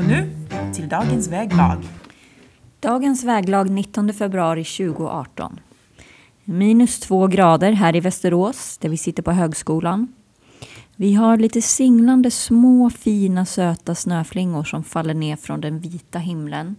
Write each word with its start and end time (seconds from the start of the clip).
Och 0.00 0.06
nu 0.06 0.30
till 0.74 0.88
dagens 0.88 1.28
väglag. 1.28 1.76
Dagens 2.80 3.24
väglag 3.24 3.70
19 3.70 4.12
februari 4.12 4.64
2018. 4.64 5.60
Minus 6.44 7.00
två 7.00 7.26
grader 7.26 7.72
här 7.72 7.96
i 7.96 8.00
Västerås, 8.00 8.78
där 8.78 8.88
vi 8.88 8.96
sitter 8.96 9.22
på 9.22 9.32
högskolan. 9.32 10.08
Vi 10.96 11.14
har 11.14 11.36
lite 11.36 11.62
singlande 11.62 12.30
små 12.30 12.90
fina 12.90 13.46
söta 13.46 13.94
snöflingor 13.94 14.64
som 14.64 14.84
faller 14.84 15.14
ner 15.14 15.36
från 15.36 15.60
den 15.60 15.80
vita 15.80 16.18
himlen. 16.18 16.76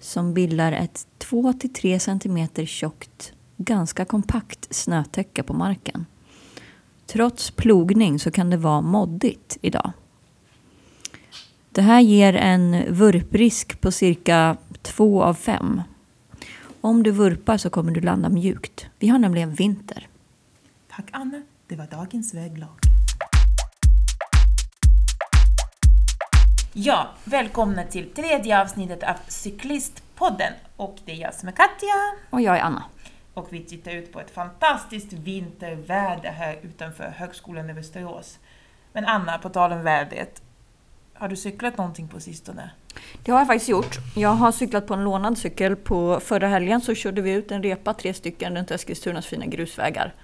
Som 0.00 0.34
bildar 0.34 0.72
ett 0.72 1.06
2-3 1.18 1.98
cm 1.98 2.66
tjockt, 2.66 3.32
ganska 3.56 4.04
kompakt 4.04 4.74
snötäcke 4.74 5.42
på 5.42 5.52
marken. 5.52 6.06
Trots 7.06 7.50
plogning 7.50 8.18
så 8.18 8.30
kan 8.30 8.50
det 8.50 8.56
vara 8.56 8.80
moddigt 8.80 9.58
idag. 9.60 9.92
Det 11.72 11.82
här 11.82 12.00
ger 12.00 12.34
en 12.34 12.94
vurprisk 12.94 13.80
på 13.80 13.90
cirka 13.90 14.56
2 14.82 15.22
av 15.22 15.34
5. 15.34 15.82
Om 16.80 17.02
du 17.02 17.10
vurpar 17.10 17.56
så 17.56 17.70
kommer 17.70 17.92
du 17.92 18.00
landa 18.00 18.28
mjukt. 18.28 18.86
Vi 18.98 19.08
har 19.08 19.18
nämligen 19.18 19.54
vinter. 19.54 20.08
Tack 20.96 21.04
Anna, 21.12 21.42
det 21.68 21.76
var 21.76 21.86
dagens 21.86 22.34
väglag. 22.34 22.68
Ja, 26.72 27.08
välkomna 27.24 27.84
till 27.84 28.10
tredje 28.10 28.60
avsnittet 28.62 29.02
av 29.02 29.14
Cyklistpodden. 29.28 30.52
Och 30.76 30.98
det 31.04 31.12
är 31.12 31.16
jag 31.16 31.34
som 31.34 31.48
är 31.48 31.52
Katja. 31.52 31.94
Och 32.30 32.40
jag 32.40 32.56
är 32.56 32.62
Anna. 32.62 32.84
Och 33.34 33.46
vi 33.50 33.64
tittar 33.64 33.92
ut 33.92 34.12
på 34.12 34.20
ett 34.20 34.30
fantastiskt 34.30 35.12
vinterväder 35.12 36.32
här 36.32 36.58
utanför 36.62 37.14
Högskolan 37.16 37.70
i 37.70 37.72
Västerås. 37.72 38.38
Men 38.92 39.04
Anna, 39.04 39.38
på 39.38 39.48
tal 39.48 39.72
om 39.72 39.82
vädret. 39.82 40.42
Har 41.20 41.28
du 41.28 41.36
cyklat 41.36 41.78
någonting 41.78 42.08
på 42.08 42.20
sistone? 42.20 42.70
Det 43.24 43.32
har 43.32 43.38
jag 43.38 43.46
faktiskt 43.46 43.68
gjort. 43.68 43.98
Jag 44.16 44.28
har 44.28 44.52
cyklat 44.52 44.86
på 44.86 44.94
en 44.94 45.04
lånad 45.04 45.38
cykel. 45.38 45.76
På 45.76 46.20
förra 46.20 46.48
helgen 46.48 46.80
så 46.80 46.94
körde 46.94 47.22
vi 47.22 47.32
ut 47.32 47.50
en 47.50 47.62
repa, 47.62 47.94
tre 47.94 48.14
stycken, 48.14 48.56
runt 48.56 48.70
Eskilstunas 48.70 49.26
fina 49.26 49.46
grusvägar. 49.46 50.14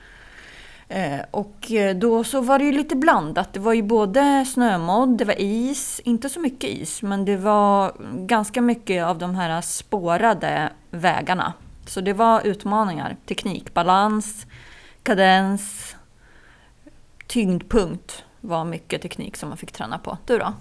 Eh, 0.89 1.21
och 1.31 1.73
eh, 1.73 1.97
då 1.97 2.25
så 2.25 2.41
var 2.41 2.59
det 2.59 2.65
ju 2.65 2.73
lite 2.73 2.97
blandat. 2.97 3.53
Det 3.53 3.61
var 3.61 3.73
ju 3.73 3.83
både 3.83 4.45
snömodd, 4.45 5.19
det 5.19 5.25
var 5.25 5.41
is, 5.41 6.01
inte 6.05 6.29
så 6.29 6.41
mycket 6.41 6.71
is, 6.71 7.03
men 7.03 7.25
det 7.25 7.37
var 7.37 7.93
ganska 8.27 8.61
mycket 8.63 9.05
av 9.05 9.19
de 9.19 9.35
här 9.35 9.61
spårade 9.61 10.73
vägarna. 10.91 11.53
Så 11.87 12.01
det 12.01 12.13
var 12.13 12.47
utmaningar. 12.47 13.17
Teknik, 13.27 13.75
balans, 13.75 14.47
kadens, 15.03 15.97
tyngdpunkt 17.27 18.25
var 18.41 18.65
mycket 18.65 19.03
teknik 19.03 19.37
som 19.37 19.49
man 19.49 19.59
fick 19.59 19.73
träna 19.73 19.99
på. 19.99 20.19
Du 20.27 20.39
då? 20.39 20.55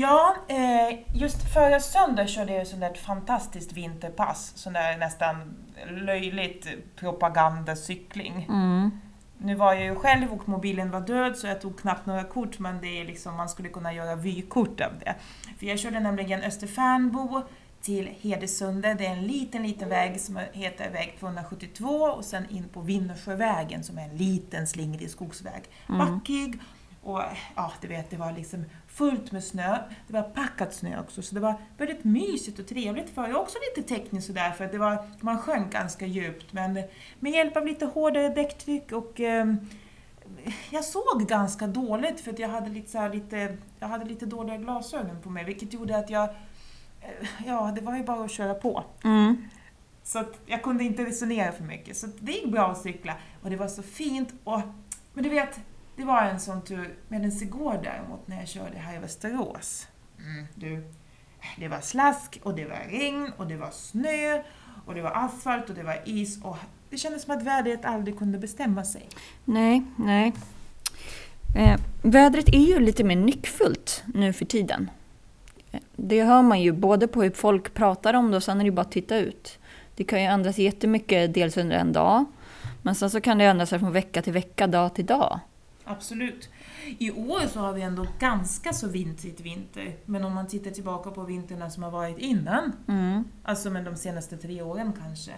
Ja, 0.00 0.36
eh, 0.48 0.98
just 1.14 1.52
förra 1.54 1.80
söndag 1.80 2.26
körde 2.26 2.52
jag 2.52 2.66
sånt 2.66 2.80
där 2.80 2.94
fantastiskt 2.94 3.72
vinterpass. 3.72 4.52
Sån 4.56 4.72
där 4.72 4.98
nästan 4.98 5.54
löjligt 5.88 6.66
propagandacykling. 6.96 8.46
Mm. 8.48 8.90
Nu 9.38 9.54
var 9.54 9.74
jag 9.74 9.84
ju 9.84 9.94
själv 9.94 10.32
och 10.32 10.48
mobilen 10.48 10.90
var 10.90 11.00
död 11.00 11.36
så 11.36 11.46
jag 11.46 11.60
tog 11.60 11.80
knappt 11.80 12.06
några 12.06 12.24
kort 12.24 12.58
men 12.58 12.80
det 12.80 13.00
är 13.00 13.04
liksom, 13.04 13.36
man 13.36 13.48
skulle 13.48 13.68
kunna 13.68 13.92
göra 13.92 14.14
vykort 14.14 14.80
av 14.80 14.92
det. 14.98 15.14
För 15.58 15.66
jag 15.66 15.78
körde 15.78 16.00
nämligen 16.00 16.42
Österfärnbo 16.42 17.42
till 17.82 18.08
Hedesunde. 18.20 18.94
Det 18.94 19.06
är 19.06 19.12
en 19.12 19.26
liten, 19.26 19.62
liten 19.62 19.88
väg 19.88 20.20
som 20.20 20.40
heter 20.52 20.90
väg 20.90 21.16
272 21.20 21.88
och 21.88 22.24
sen 22.24 22.50
in 22.50 22.68
på 22.68 22.80
Vinnersjövägen 22.80 23.84
som 23.84 23.98
är 23.98 24.02
en 24.02 24.16
liten 24.16 24.66
slingrig 24.66 25.10
skogsväg. 25.10 25.62
Mm. 25.88 25.98
Backig 25.98 26.60
och 27.02 27.22
ja, 27.56 27.72
du 27.80 27.88
vet, 27.88 28.10
det 28.10 28.16
var 28.16 28.32
liksom 28.32 28.64
fullt 28.98 29.32
med 29.32 29.44
snö. 29.44 29.78
Det 30.06 30.12
var 30.12 30.22
packat 30.22 30.74
snö 30.74 31.00
också, 31.00 31.22
så 31.22 31.34
det 31.34 31.40
var 31.40 31.54
väldigt 31.76 32.04
mysigt 32.04 32.58
och 32.58 32.66
trevligt. 32.66 33.10
För 33.10 33.28
jag 33.28 33.40
också 33.40 33.58
lite 33.76 33.88
tekniskt 33.94 34.26
sådär, 34.26 34.50
för 34.50 34.66
det 34.66 34.78
var, 34.78 35.08
man 35.20 35.38
sjönk 35.38 35.72
ganska 35.72 36.06
djupt. 36.06 36.52
Men 36.52 36.82
med 37.20 37.32
hjälp 37.32 37.56
av 37.56 37.66
lite 37.66 37.86
hårdare 37.86 38.28
däcktryck 38.28 38.92
och 38.92 39.20
eh, 39.20 39.54
jag 40.70 40.84
såg 40.84 41.26
ganska 41.28 41.66
dåligt 41.66 42.20
för 42.20 42.32
att 42.32 42.38
jag 42.38 42.48
hade 42.48 42.70
lite, 42.70 42.90
så 42.90 42.98
här, 42.98 43.14
lite, 43.14 43.56
jag 43.78 43.88
hade 43.88 44.04
lite 44.04 44.26
dåliga 44.26 44.56
glasögon 44.56 45.22
på 45.22 45.30
mig, 45.30 45.44
vilket 45.44 45.72
gjorde 45.72 45.98
att 45.98 46.10
jag... 46.10 46.24
eh, 47.00 47.28
Ja, 47.46 47.72
det 47.74 47.80
var 47.80 47.96
ju 47.96 48.04
bara 48.04 48.24
att 48.24 48.30
köra 48.30 48.54
på. 48.54 48.84
Mm. 49.04 49.44
Så 50.02 50.24
jag 50.46 50.62
kunde 50.62 50.84
inte 50.84 51.04
resonera 51.04 51.52
för 51.52 51.64
mycket. 51.64 51.96
Så 51.96 52.06
det 52.20 52.32
gick 52.32 52.52
bra 52.52 52.70
att 52.70 52.78
cykla. 52.78 53.14
Och 53.42 53.50
det 53.50 53.56
var 53.56 53.68
så 53.68 53.82
fint. 53.82 54.28
Och, 54.44 54.60
men 55.14 55.24
du 55.24 55.30
vet, 55.30 55.60
det 55.98 56.04
var 56.04 56.22
en 56.22 56.40
sån 56.40 56.62
tur. 56.62 56.94
Medan 57.08 57.32
igår 57.42 57.80
däremot 57.84 58.28
när 58.28 58.38
jag 58.38 58.48
körde 58.48 58.78
här 58.78 58.96
i 58.96 58.98
Västerås. 58.98 59.86
Mm, 60.18 60.46
du, 60.54 60.84
det 61.58 61.68
var 61.68 61.80
slask 61.80 62.40
och 62.42 62.54
det 62.54 62.64
var 62.64 62.76
regn 62.90 63.32
och 63.36 63.46
det 63.46 63.56
var 63.56 63.70
snö 63.70 64.42
och 64.86 64.94
det 64.94 65.02
var 65.02 65.12
asfalt 65.14 65.68
och 65.68 65.74
det 65.74 65.82
var 65.82 66.02
is. 66.04 66.42
Och 66.44 66.56
det 66.90 66.96
kändes 66.96 67.22
som 67.22 67.36
att 67.36 67.42
vädret 67.42 67.84
aldrig 67.84 68.18
kunde 68.18 68.38
bestämma 68.38 68.84
sig. 68.84 69.08
Nej, 69.44 69.82
nej. 69.96 70.32
Eh, 71.56 71.80
vädret 72.02 72.48
är 72.48 72.66
ju 72.66 72.80
lite 72.80 73.04
mer 73.04 73.16
nyckfullt 73.16 74.02
nu 74.14 74.32
för 74.32 74.44
tiden. 74.44 74.90
Eh, 75.72 75.80
Det 75.96 76.22
hör 76.24 76.42
man 76.42 76.60
ju 76.60 76.72
både 76.72 77.08
på 77.08 77.22
hur 77.22 77.30
folk 77.30 77.74
pratar 77.74 78.14
om 78.14 78.30
det 78.30 78.36
och 78.36 78.42
sen 78.42 78.56
är 78.60 78.64
det 78.64 78.68
ju 78.68 78.70
bara 78.74 78.82
att 78.82 78.92
titta 78.92 79.16
ut. 79.16 79.58
Det 79.94 80.04
kan 80.04 80.20
ju 80.20 80.26
ändras 80.26 80.58
jättemycket 80.58 81.34
dels 81.34 81.56
under 81.56 81.76
en 81.76 81.92
dag. 81.92 82.24
Men 82.82 82.94
sen 82.94 83.10
så 83.10 83.20
kan 83.20 83.38
det 83.38 83.44
ändra 83.44 83.66
sig 83.66 83.78
från 83.78 83.92
vecka 83.92 84.22
till 84.22 84.32
vecka, 84.32 84.66
dag 84.66 84.94
till 84.94 85.06
dag. 85.06 85.40
Absolut. 85.88 86.48
I 86.98 87.10
år 87.10 87.40
så 87.46 87.60
har 87.60 87.72
vi 87.72 87.82
ändå 87.82 88.06
ganska 88.18 88.72
så 88.72 88.88
vintrigt 88.88 89.40
vinter. 89.40 89.96
Men 90.04 90.24
om 90.24 90.34
man 90.34 90.46
tittar 90.46 90.70
tillbaka 90.70 91.10
på 91.10 91.22
vinterna 91.22 91.70
som 91.70 91.82
har 91.82 91.90
varit 91.90 92.18
innan, 92.18 92.72
Mm. 92.88 93.24
alltså 93.42 93.70
med 93.70 93.84
de 93.84 93.96
senaste 93.96 94.36
tre 94.36 94.62
åren 94.62 94.92
kanske, 95.02 95.32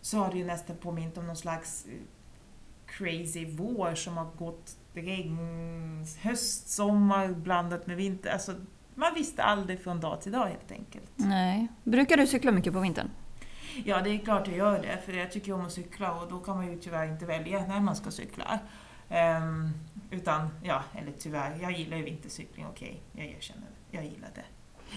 så 0.00 0.18
har 0.18 0.30
det 0.30 0.38
ju 0.38 0.44
nästan 0.44 0.76
påmint 0.76 1.18
om 1.18 1.26
någon 1.26 1.36
slags 1.36 1.86
eh, 1.86 1.92
crazy 2.86 3.46
vår 3.46 3.94
som 3.94 4.16
har 4.16 4.24
gått 4.38 4.76
regn, 4.94 6.06
höst, 6.20 6.68
sommar 6.70 7.28
blandat 7.28 7.86
med 7.86 7.96
vinter. 7.96 8.30
Alltså, 8.30 8.54
man 8.94 9.14
visste 9.14 9.42
aldrig 9.42 9.80
från 9.80 10.00
dag 10.00 10.20
till 10.20 10.32
dag 10.32 10.46
helt 10.46 10.72
enkelt. 10.72 11.10
Nej. 11.16 11.68
Brukar 11.84 12.16
du 12.16 12.26
cykla 12.26 12.52
mycket 12.52 12.72
på 12.72 12.80
vintern? 12.80 13.10
Ja, 13.84 14.00
det 14.00 14.10
är 14.10 14.18
klart 14.18 14.48
jag 14.48 14.56
gör 14.56 14.82
det, 14.82 14.98
för 15.06 15.12
jag 15.12 15.32
tycker 15.32 15.52
om 15.52 15.66
att 15.66 15.72
cykla 15.72 16.12
och 16.20 16.28
då 16.30 16.38
kan 16.38 16.56
man 16.56 16.66
ju 16.72 16.78
tyvärr 16.78 17.12
inte 17.12 17.26
välja 17.26 17.66
när 17.66 17.80
man 17.80 17.96
ska 17.96 18.10
cykla. 18.10 18.58
Ehm, 19.08 19.70
utan, 20.10 20.48
ja, 20.62 20.82
eller 20.98 21.12
tyvärr, 21.18 21.58
jag 21.62 21.72
gillar 21.72 21.96
ju 21.96 22.02
vintercykling, 22.02 22.66
okej, 22.66 23.00
jag 23.12 23.26
erkänner 23.26 23.60
det. 23.60 23.96
Jag 23.96 24.04
gillar 24.04 24.30
det. 24.34 24.44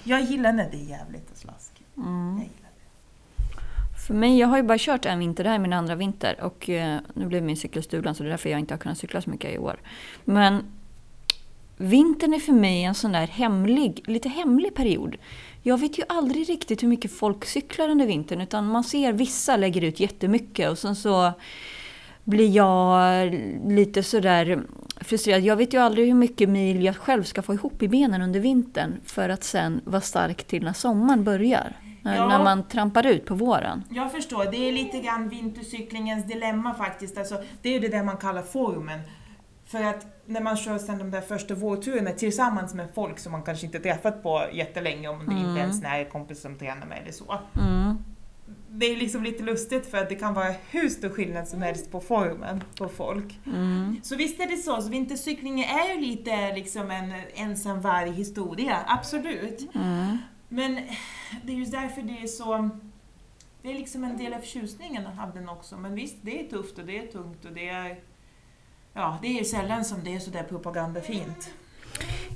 Jag 0.04 0.22
gillar 0.22 0.54
när 0.54 0.72
det 0.72 0.78
är 0.78 0.86
jävligt 0.86 1.32
och 1.32 1.38
slask. 1.38 1.84
Mm. 1.98 2.38
Jag 2.38 2.44
gillar 2.44 2.70
det. 2.76 4.00
För 4.08 4.14
mig, 4.14 4.40
jag 4.40 4.48
har 4.48 4.58
ju 4.58 4.64
bara 4.64 4.78
kört 4.78 5.06
en 5.06 5.20
vinter, 5.20 5.44
det 5.44 5.50
här 5.50 5.56
är 5.56 5.62
min 5.62 5.74
andra 5.74 5.96
vinter. 5.96 6.42
Och 6.42 6.70
eh, 6.70 7.00
nu 7.14 7.26
blev 7.26 7.44
min 7.44 7.58
cykel 7.58 7.84
stulen 7.84 8.16
så 8.16 8.24
det 8.24 8.30
är 8.30 8.32
därför 8.32 8.50
jag 8.50 8.60
inte 8.60 8.74
har 8.74 8.80
kunnat 8.80 8.98
cykla 8.98 9.22
så 9.22 9.30
mycket 9.30 9.54
i 9.54 9.58
år. 9.58 9.80
Men 10.26 10.64
vintern 11.78 12.34
är 12.34 12.40
för 12.40 12.54
mig 12.54 12.84
en 12.84 12.96
sån 12.96 13.12
där 13.12 13.28
hemlig, 13.28 14.04
lite 14.06 14.30
hemlig 14.30 14.76
period. 14.76 15.18
Jag 15.64 15.80
vet 15.80 16.00
ju 16.00 16.04
aldrig 16.10 16.50
riktigt 16.50 16.84
hur 16.84 16.88
mycket 16.88 17.12
folk 17.12 17.46
cyklar 17.46 17.90
under 17.90 18.06
vintern 18.06 18.42
utan 18.42 18.68
man 18.68 18.84
ser 18.84 19.14
vissa 19.14 19.58
lägger 19.58 19.82
ut 19.82 20.00
jättemycket 20.00 20.70
och 20.70 20.78
sen 20.78 20.96
så 20.96 21.34
blir 22.30 22.50
jag 22.56 23.34
lite 23.68 24.04
sådär 24.04 24.62
frustrerad. 25.02 25.42
Jag 25.42 25.56
vet 25.56 25.74
ju 25.74 25.78
aldrig 25.78 26.08
hur 26.08 26.14
mycket 26.14 26.50
mil 26.50 26.84
jag 26.84 26.96
själv 26.96 27.24
ska 27.24 27.42
få 27.42 27.54
ihop 27.54 27.84
i 27.84 27.88
benen 27.88 28.22
under 28.22 28.40
vintern 28.40 28.96
för 29.06 29.30
att 29.30 29.44
sen 29.44 29.82
vara 29.86 30.02
stark 30.02 30.44
till 30.44 30.64
när 30.64 30.74
sommaren 30.74 31.24
börjar. 31.24 31.76
När, 32.02 32.16
Ja. 32.16 32.28
när 32.28 32.44
man 32.44 32.64
trampar 32.68 33.06
ut 33.08 33.26
på 33.26 33.36
våren. 33.36 33.84
Jag 33.90 34.12
förstår, 34.12 34.46
det 34.52 34.58
är 34.58 34.72
lite 34.72 35.00
grann 35.00 35.30
vintercyklingens 35.30 36.26
dilemma 36.28 36.74
faktiskt. 36.74 37.18
Alltså, 37.18 37.44
det 37.62 37.70
är 37.70 37.74
ju 37.74 37.80
det 37.80 37.88
där 37.88 38.04
man 38.04 38.18
kallar 38.18 38.42
formen. 38.42 39.00
För 39.66 39.84
att 39.84 40.06
när 40.26 40.42
man 40.42 40.58
kör 40.58 40.78
sen 40.78 40.98
de 40.98 41.12
där 41.12 41.22
första 41.22 41.56
vårturerna 41.56 42.12
tillsammans 42.12 42.74
med 42.74 42.88
folk 42.96 43.20
som 43.20 43.32
man 43.32 43.44
kanske 43.44 43.66
inte 43.66 43.80
träffat 43.80 44.24
på 44.24 44.44
jättelänge, 44.54 45.08
om 45.08 45.20
det 45.20 45.34
inte 45.34 45.60
ens 45.62 45.84
är 45.84 46.00
en 46.00 46.06
kompis 46.10 46.42
som 46.42 46.56
tränar 46.56 46.86
med 46.88 47.00
eller 47.02 47.12
så. 47.12 47.40
Mm. 47.62 47.89
Det 48.72 48.86
är 48.86 48.96
liksom 48.96 49.24
lite 49.24 49.44
lustigt 49.44 49.92
för 49.92 49.98
att 49.98 50.10
det 50.10 50.16
kan 50.16 50.34
vara 50.34 50.54
hur 50.70 50.90
stor 50.90 51.10
skillnad 51.10 51.48
som 51.48 51.62
helst 51.62 51.92
på 51.92 52.00
formen 52.00 52.64
på 52.78 52.90
folk. 52.90 53.40
Mm. 53.46 54.00
Så 54.04 54.16
visst 54.16 54.40
är 54.40 54.48
det 54.48 54.58
så, 54.58 54.82
så 54.82 54.90
vintercykling 54.90 55.62
är 55.62 55.96
ju 55.96 56.02
lite 56.02 56.56
liksom 56.56 56.92
en 56.92 57.14
ensam 57.34 57.82
varg 57.82 58.12
historia, 58.12 58.84
absolut. 58.88 59.76
Mm. 59.76 60.18
Men 60.50 60.76
det 61.44 61.54
är 61.54 61.58
just 61.58 61.72
därför 61.72 62.02
det 62.02 62.18
är 62.24 62.28
så... 62.28 62.70
Det 63.62 63.70
är 63.70 63.74
liksom 63.74 64.04
en 64.04 64.18
del 64.18 64.34
av 64.34 64.42
tjusningen 64.42 65.08
av 65.20 65.34
den 65.34 65.50
också. 65.50 65.78
Men 65.78 65.96
visst, 65.96 66.16
det 66.22 66.46
är 66.46 66.50
tufft 66.50 66.78
och 66.78 66.86
det 66.86 66.98
är 66.98 67.08
tungt 67.08 67.46
och 67.46 67.52
det 67.52 67.70
är... 67.70 68.00
Ja, 68.94 69.20
det 69.22 69.40
är 69.40 69.44
sällan 69.44 69.86
som 69.86 70.04
det 70.04 70.16
är 70.16 70.20
sådär 70.20 70.44
propagandafint. 70.44 71.52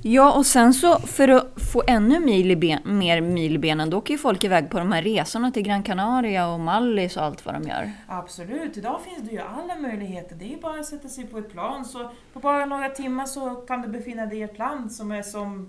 Ja, 0.06 0.32
och 0.32 0.46
sen 0.46 0.74
så 0.74 0.98
för 0.98 1.28
att 1.28 1.46
få 1.72 1.82
ännu 1.86 2.20
mil 2.20 2.50
i 2.50 2.56
ben, 2.56 2.80
mer 2.84 3.20
mil 3.20 3.54
i 3.54 3.58
benen, 3.58 3.90
då 3.90 3.98
åker 3.98 4.14
ju 4.14 4.18
folk 4.18 4.44
iväg 4.44 4.70
på 4.70 4.78
de 4.78 4.92
här 4.92 5.02
resorna 5.02 5.50
till 5.50 5.62
Gran 5.62 5.82
Canaria 5.82 6.48
och 6.48 6.60
Mallis 6.60 7.16
och 7.16 7.22
allt 7.22 7.46
vad 7.46 7.54
de 7.54 7.62
gör. 7.62 7.92
Absolut, 8.06 8.76
idag 8.76 9.00
finns 9.04 9.28
det 9.28 9.34
ju 9.34 9.40
alla 9.40 9.76
möjligheter. 9.76 10.36
Det 10.36 10.44
är 10.44 10.48
ju 10.48 10.60
bara 10.60 10.80
att 10.80 10.86
sätta 10.86 11.08
sig 11.08 11.26
på 11.26 11.38
ett 11.38 11.52
plan 11.52 11.84
så 11.84 12.10
på 12.32 12.40
bara 12.40 12.66
några 12.66 12.88
timmar 12.88 13.26
så 13.26 13.54
kan 13.54 13.82
du 13.82 13.88
befinna 13.88 14.26
dig 14.26 14.38
i 14.38 14.42
ett 14.42 14.58
land 14.58 14.92
som 14.92 15.12
är 15.12 15.22
som 15.22 15.68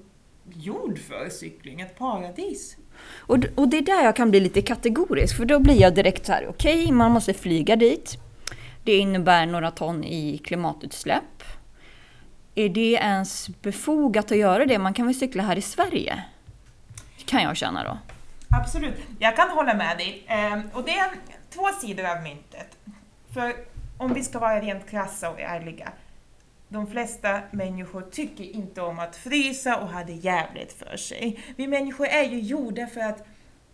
gjord 0.54 1.00
för 1.00 1.30
cykling, 1.30 1.82
ett 1.82 1.98
paradis. 1.98 2.78
Och, 3.18 3.38
och 3.56 3.68
det 3.68 3.78
är 3.78 3.82
där 3.82 4.04
jag 4.04 4.16
kan 4.16 4.32
bli 4.32 4.40
lite 4.40 4.62
kategorisk, 4.62 5.38
för 5.38 5.46
då 5.46 5.60
blir 5.60 5.82
jag 5.82 5.96
direkt 5.96 6.26
så 6.26 6.32
här, 6.32 6.48
okej, 6.50 6.82
okay, 6.82 6.92
man 6.92 7.12
måste 7.12 7.34
flyga 7.34 7.76
dit. 7.76 8.18
Det 8.84 8.98
innebär 8.98 9.46
några 9.46 9.72
ton 9.72 10.04
i 10.04 10.38
klimatutsläpp. 10.38 11.44
Är 12.56 12.70
det 12.70 12.92
ens 12.92 13.50
befogat 13.62 14.32
att 14.32 14.38
göra 14.38 14.66
det? 14.66 14.80
Man 14.80 14.94
kan 14.94 15.06
väl 15.06 15.16
cykla 15.16 15.44
här 15.44 15.56
i 15.56 15.62
Sverige? 15.62 16.24
Kan 17.26 17.42
jag 17.42 17.58
känna 17.58 17.84
då. 17.84 17.98
Absolut, 18.50 18.96
jag 19.20 19.36
kan 19.36 19.50
hålla 19.50 19.74
med 19.74 19.98
dig. 19.98 20.24
Ehm, 20.28 20.62
och 20.74 20.84
det 20.84 20.92
är 20.92 21.10
två 21.50 21.68
sidor 21.82 22.06
av 22.06 22.24
myntet. 22.24 22.78
För 23.34 23.56
om 23.98 24.14
vi 24.14 24.24
ska 24.24 24.40
vara 24.40 24.62
rent 24.62 24.90
krassa 24.90 25.30
och 25.30 25.40
ärliga, 25.40 25.92
de 26.68 26.88
flesta 26.88 27.40
människor 27.52 28.02
tycker 28.02 28.44
inte 28.44 28.82
om 28.82 29.00
att 29.00 29.16
frysa 29.16 29.78
och 29.78 29.90
ha 29.90 30.04
det 30.04 30.14
jävligt 30.14 30.74
för 30.74 30.98
sig. 30.98 31.40
Vi 31.56 31.68
människor 31.68 32.08
är 32.08 32.24
ju 32.24 32.40
gjorda 32.40 32.88
för 32.88 33.02
att 33.02 33.28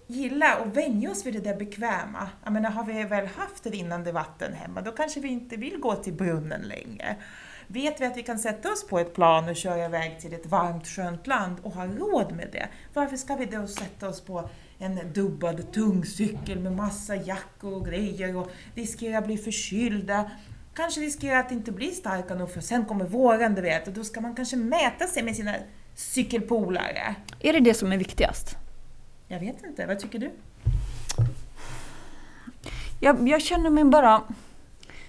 gilla 0.08 0.58
och 0.58 0.78
vänja 0.78 1.12
oss 1.12 1.26
vid 1.26 1.34
det 1.34 1.40
där 1.40 1.56
bekväma. 1.56 2.30
Jag 2.44 2.54
menar, 2.54 2.70
har 2.70 2.84
vi 2.84 3.04
väl 3.04 3.28
haft 3.28 3.66
rinnande 3.66 4.12
vatten 4.12 4.54
hemma, 4.54 4.82
då 4.82 4.92
kanske 4.92 5.20
vi 5.20 5.28
inte 5.28 5.56
vill 5.56 5.78
gå 5.78 5.96
till 5.96 6.14
brunnen 6.14 6.62
längre. 6.62 7.16
Vet 7.74 8.02
vi 8.02 8.06
att 8.06 8.18
vi 8.18 8.24
kan 8.24 8.40
sätta 8.40 8.72
oss 8.72 8.88
på 8.88 9.00
ett 9.00 9.14
plan 9.14 9.50
och 9.50 9.56
köra 9.56 9.86
iväg 9.86 10.20
till 10.20 10.34
ett 10.34 10.46
varmt 10.46 10.88
skönt 10.88 11.28
land 11.28 11.58
och 11.64 11.72
ha 11.72 11.86
råd 11.86 12.32
med 12.32 12.48
det, 12.52 12.68
varför 12.94 13.18
ska 13.18 13.36
vi 13.36 13.46
då 13.46 13.68
sätta 13.68 14.10
oss 14.10 14.22
på 14.22 14.50
en 14.80 15.14
dubbad 15.14 15.72
tung 15.72 16.06
cykel 16.06 16.60
med 16.60 16.74
massa 16.74 17.16
jackor 17.16 17.74
och 17.74 17.86
grejer 17.86 18.36
och 18.36 18.52
riskera 18.76 19.18
att 19.18 19.26
bli 19.26 19.38
förkylda? 19.38 20.32
Kanske 20.74 21.02
riskera 21.02 21.40
att 21.40 21.52
inte 21.52 21.72
bli 21.72 21.92
starka 21.92 22.36
nog 22.36 22.52
för 22.52 22.62
sen 22.62 22.86
kommer 22.86 23.06
våren, 23.06 23.56
du 23.56 23.62
vet, 23.62 23.88
och 23.88 23.94
då 23.94 24.04
ska 24.04 24.22
man 24.22 24.36
kanske 24.36 24.56
mäta 24.56 25.08
sig 25.08 25.24
med 25.24 25.36
sina 25.36 25.56
cykelpolare. 25.96 27.16
Är 27.40 27.54
det 27.54 27.60
det 27.60 27.74
som 27.74 27.92
är 27.92 27.98
viktigast? 27.98 28.58
Jag 29.28 29.40
vet 29.40 29.64
inte, 29.64 29.86
vad 29.86 30.00
tycker 30.00 30.20
du? 30.20 30.32
Jag, 33.00 33.30
jag 33.30 33.42
känner 33.42 33.70
mig 33.70 33.84
bara... 33.84 34.22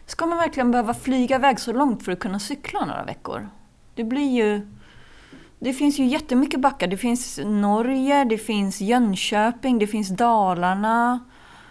Ska 0.07 0.27
man 0.27 0.39
verkligen 0.39 0.71
behöva 0.71 0.95
flyga 0.95 1.37
iväg 1.37 1.61
så 1.61 1.73
långt 1.73 2.05
för 2.05 2.13
att 2.13 2.19
kunna 2.19 2.39
cykla 2.39 2.85
några 2.85 3.05
veckor? 3.05 3.49
Det 3.95 4.05
blir 4.05 4.31
ju... 4.31 4.69
Det 5.59 5.73
finns 5.73 5.99
ju 5.99 6.05
jättemycket 6.05 6.61
backar. 6.61 6.87
Det 6.87 6.97
finns 6.97 7.41
Norge, 7.45 8.25
det 8.25 8.39
finns 8.39 8.81
Jönköping, 8.81 9.79
det 9.79 9.87
finns 9.87 10.09
Dalarna. 10.09 11.25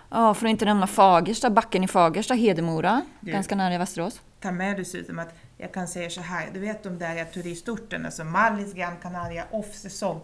Ja, 0.10 0.34
för 0.34 0.46
att 0.46 0.50
inte 0.50 0.66
nämna 0.66 0.88
Fagersta, 0.88 1.50
backen 1.50 1.84
i 1.84 1.88
Fagersta, 1.88 2.34
Hedemora, 2.34 3.02
du, 3.20 3.32
ganska 3.32 3.56
nära 3.56 3.78
Västerås. 3.78 4.22
Ta 4.40 4.52
med 4.52 4.78
dessutom 4.78 5.20
att 5.20 5.36
jag 5.58 5.74
kan 5.74 5.88
säga 5.88 6.10
så 6.10 6.22
här, 6.22 6.50
du 6.54 6.60
vet 6.60 6.84
de 6.84 7.00
där 7.00 7.26
turistorterna 7.26 8.12
som 8.12 8.32
Mallis, 8.32 8.74
Gran 8.74 8.98
Canaria, 9.02 9.46
off-säsong. 9.52 10.22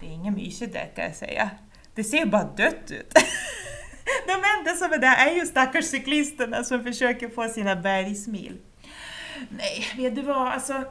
Det 0.00 0.06
är 0.06 0.10
inget 0.10 0.34
mysigt 0.34 0.72
där 0.72 0.90
kan 0.94 1.04
jag 1.04 1.14
säga. 1.14 1.50
Det 1.94 2.04
ser 2.04 2.26
bara 2.26 2.44
dött 2.44 2.90
ut. 2.90 3.12
De 4.26 4.32
enda 4.58 4.74
som 4.76 4.92
är 4.92 4.98
där 4.98 5.28
är 5.28 5.34
ju 5.34 5.46
stackars 5.46 5.84
cyklisterna 5.84 6.64
som 6.64 6.84
försöker 6.84 7.28
få 7.28 7.48
sina 7.48 7.76
bergsmil. 7.76 8.58
Nej, 9.50 9.86
vet 9.96 10.14
du 10.14 10.22
vad, 10.22 10.48
alltså. 10.48 10.84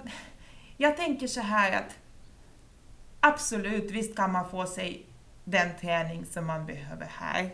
Jag 0.78 0.98
tänker 0.98 1.28
så 1.28 1.42
här 1.42 1.72
att 1.72 1.96
absolut, 3.20 3.92
visst 3.92 4.16
kan 4.16 4.32
man 4.32 4.50
få 4.50 4.66
sig 4.66 5.06
den 5.44 5.70
träning 5.82 6.26
som 6.26 6.46
man 6.46 6.66
behöver 6.66 7.06
här 7.06 7.50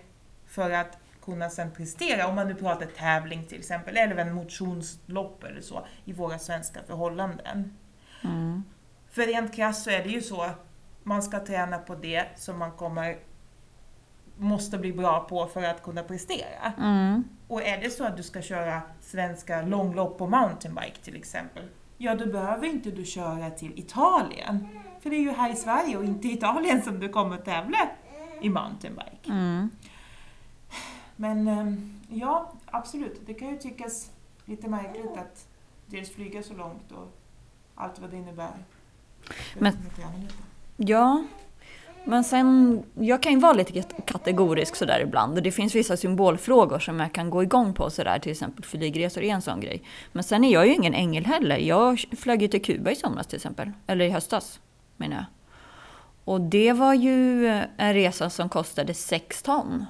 för 0.47 0.71
att 0.71 0.97
kunna 1.21 1.49
sen 1.49 1.71
prestera, 1.71 2.27
om 2.27 2.35
man 2.35 2.47
nu 2.47 2.55
pratar 2.55 2.85
tävling 2.85 3.45
till 3.45 3.59
exempel, 3.59 3.97
eller 3.97 4.15
en 4.15 4.33
motionslopp 4.33 5.43
eller 5.43 5.61
så, 5.61 5.85
i 6.05 6.13
våra 6.13 6.39
svenska 6.39 6.79
förhållanden. 6.87 7.77
Mm. 8.23 8.63
För 9.11 9.21
rent 9.21 9.55
krasst 9.55 9.83
så 9.83 9.89
är 9.89 10.03
det 10.03 10.09
ju 10.09 10.21
så, 10.21 10.49
man 11.03 11.23
ska 11.23 11.45
träna 11.45 11.77
på 11.77 11.95
det 11.95 12.25
som 12.35 12.59
man 12.59 12.71
kommer 12.71 13.17
måste 14.37 14.77
bli 14.77 14.93
bra 14.93 15.19
på 15.19 15.47
för 15.47 15.63
att 15.63 15.83
kunna 15.83 16.03
prestera. 16.03 16.73
Mm. 16.77 17.23
Och 17.47 17.61
är 17.61 17.81
det 17.81 17.89
så 17.89 18.03
att 18.03 18.17
du 18.17 18.23
ska 18.23 18.41
köra 18.41 18.81
svenska 19.01 19.61
långlopp 19.61 20.17
på 20.17 20.27
mountainbike 20.27 20.97
till 21.03 21.15
exempel, 21.15 21.63
ja 21.97 22.15
då 22.15 22.25
behöver 22.25 22.67
inte 22.67 22.91
du 22.91 23.05
köra 23.05 23.49
till 23.49 23.79
Italien. 23.79 24.67
För 24.99 25.09
det 25.09 25.15
är 25.15 25.21
ju 25.21 25.31
här 25.31 25.51
i 25.51 25.55
Sverige 25.55 25.97
och 25.97 26.03
inte 26.03 26.27
i 26.27 26.33
Italien 26.33 26.81
som 26.81 26.99
du 26.99 27.09
kommer 27.09 27.37
tävla 27.37 27.89
i 28.41 28.49
mountainbike. 28.49 29.29
Mm. 29.29 29.69
Men 31.15 31.47
ehm, 31.47 32.01
ja, 32.09 32.51
absolut, 32.65 33.21
det 33.25 33.33
kan 33.33 33.49
ju 33.49 33.57
tyckas 33.57 34.11
lite 34.45 34.67
märkligt 34.67 35.17
att 35.17 35.47
dels 35.85 36.09
flyga 36.09 36.43
så 36.43 36.53
långt 36.53 36.91
och 36.91 37.17
allt 37.75 37.99
vad 37.99 38.09
det 38.09 38.17
innebär. 38.17 38.53
Men, 39.59 39.77
ja, 40.77 41.23
men 42.05 42.23
sen, 42.23 42.83
jag 42.99 43.23
kan 43.23 43.31
ju 43.31 43.39
vara 43.39 43.53
lite 43.53 43.83
kategorisk 44.05 44.75
sådär 44.75 44.99
ibland 44.99 45.37
och 45.37 45.43
det 45.43 45.51
finns 45.51 45.75
vissa 45.75 45.97
symbolfrågor 45.97 46.79
som 46.79 46.99
jag 46.99 47.13
kan 47.13 47.29
gå 47.29 47.43
igång 47.43 47.73
på 47.73 47.89
sådär, 47.89 48.19
till 48.19 48.31
exempel 48.31 48.65
flygresor 48.65 49.23
är 49.23 49.33
en 49.33 49.41
sån 49.41 49.59
grej. 49.59 49.83
Men 50.11 50.23
sen 50.23 50.43
är 50.43 50.53
jag 50.53 50.67
ju 50.67 50.73
ingen 50.73 50.93
ängel 50.93 51.25
heller. 51.25 51.57
Jag 51.57 51.99
flög 52.17 52.41
ju 52.41 52.47
till 52.47 52.61
Kuba 52.61 52.91
i 52.91 52.95
somras 52.95 53.27
till 53.27 53.35
exempel, 53.35 53.71
eller 53.87 54.05
i 54.05 54.09
höstas 54.09 54.59
menar 54.97 55.15
jag. 55.15 55.25
Och 56.25 56.41
det 56.41 56.73
var 56.73 56.93
ju 56.93 57.47
en 57.77 57.93
resa 57.93 58.29
som 58.29 58.49
kostade 58.49 58.93
6 58.93 59.43
ton. 59.43 59.85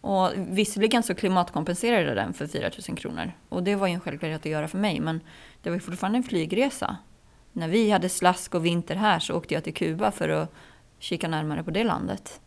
Och 0.00 0.30
visserligen 0.36 1.02
så 1.02 1.14
klimatkompenserade 1.14 2.14
den 2.14 2.34
för 2.34 2.46
4 2.46 2.70
000 2.88 2.98
kronor. 2.98 3.32
Och 3.48 3.62
det 3.62 3.74
var 3.74 3.86
ju 3.86 3.94
en 3.94 4.00
självklarhet 4.00 4.40
att 4.40 4.46
göra 4.46 4.68
för 4.68 4.78
mig, 4.78 5.00
men 5.00 5.20
det 5.62 5.70
var 5.70 5.78
fortfarande 5.78 6.18
en 6.18 6.22
flygresa 6.22 6.96
när 7.56 7.68
vi 7.68 7.90
hade 7.90 8.08
slask 8.08 8.54
och 8.54 8.66
vinter 8.66 8.96
här 8.96 9.18
så 9.18 9.34
åkte 9.34 9.54
jag 9.54 9.64
till 9.64 9.74
Kuba 9.74 10.10
för 10.10 10.28
att 10.28 10.52
kika 10.98 11.28
närmare 11.28 11.62
på 11.62 11.70
det 11.70 11.84
landet. 11.84 12.40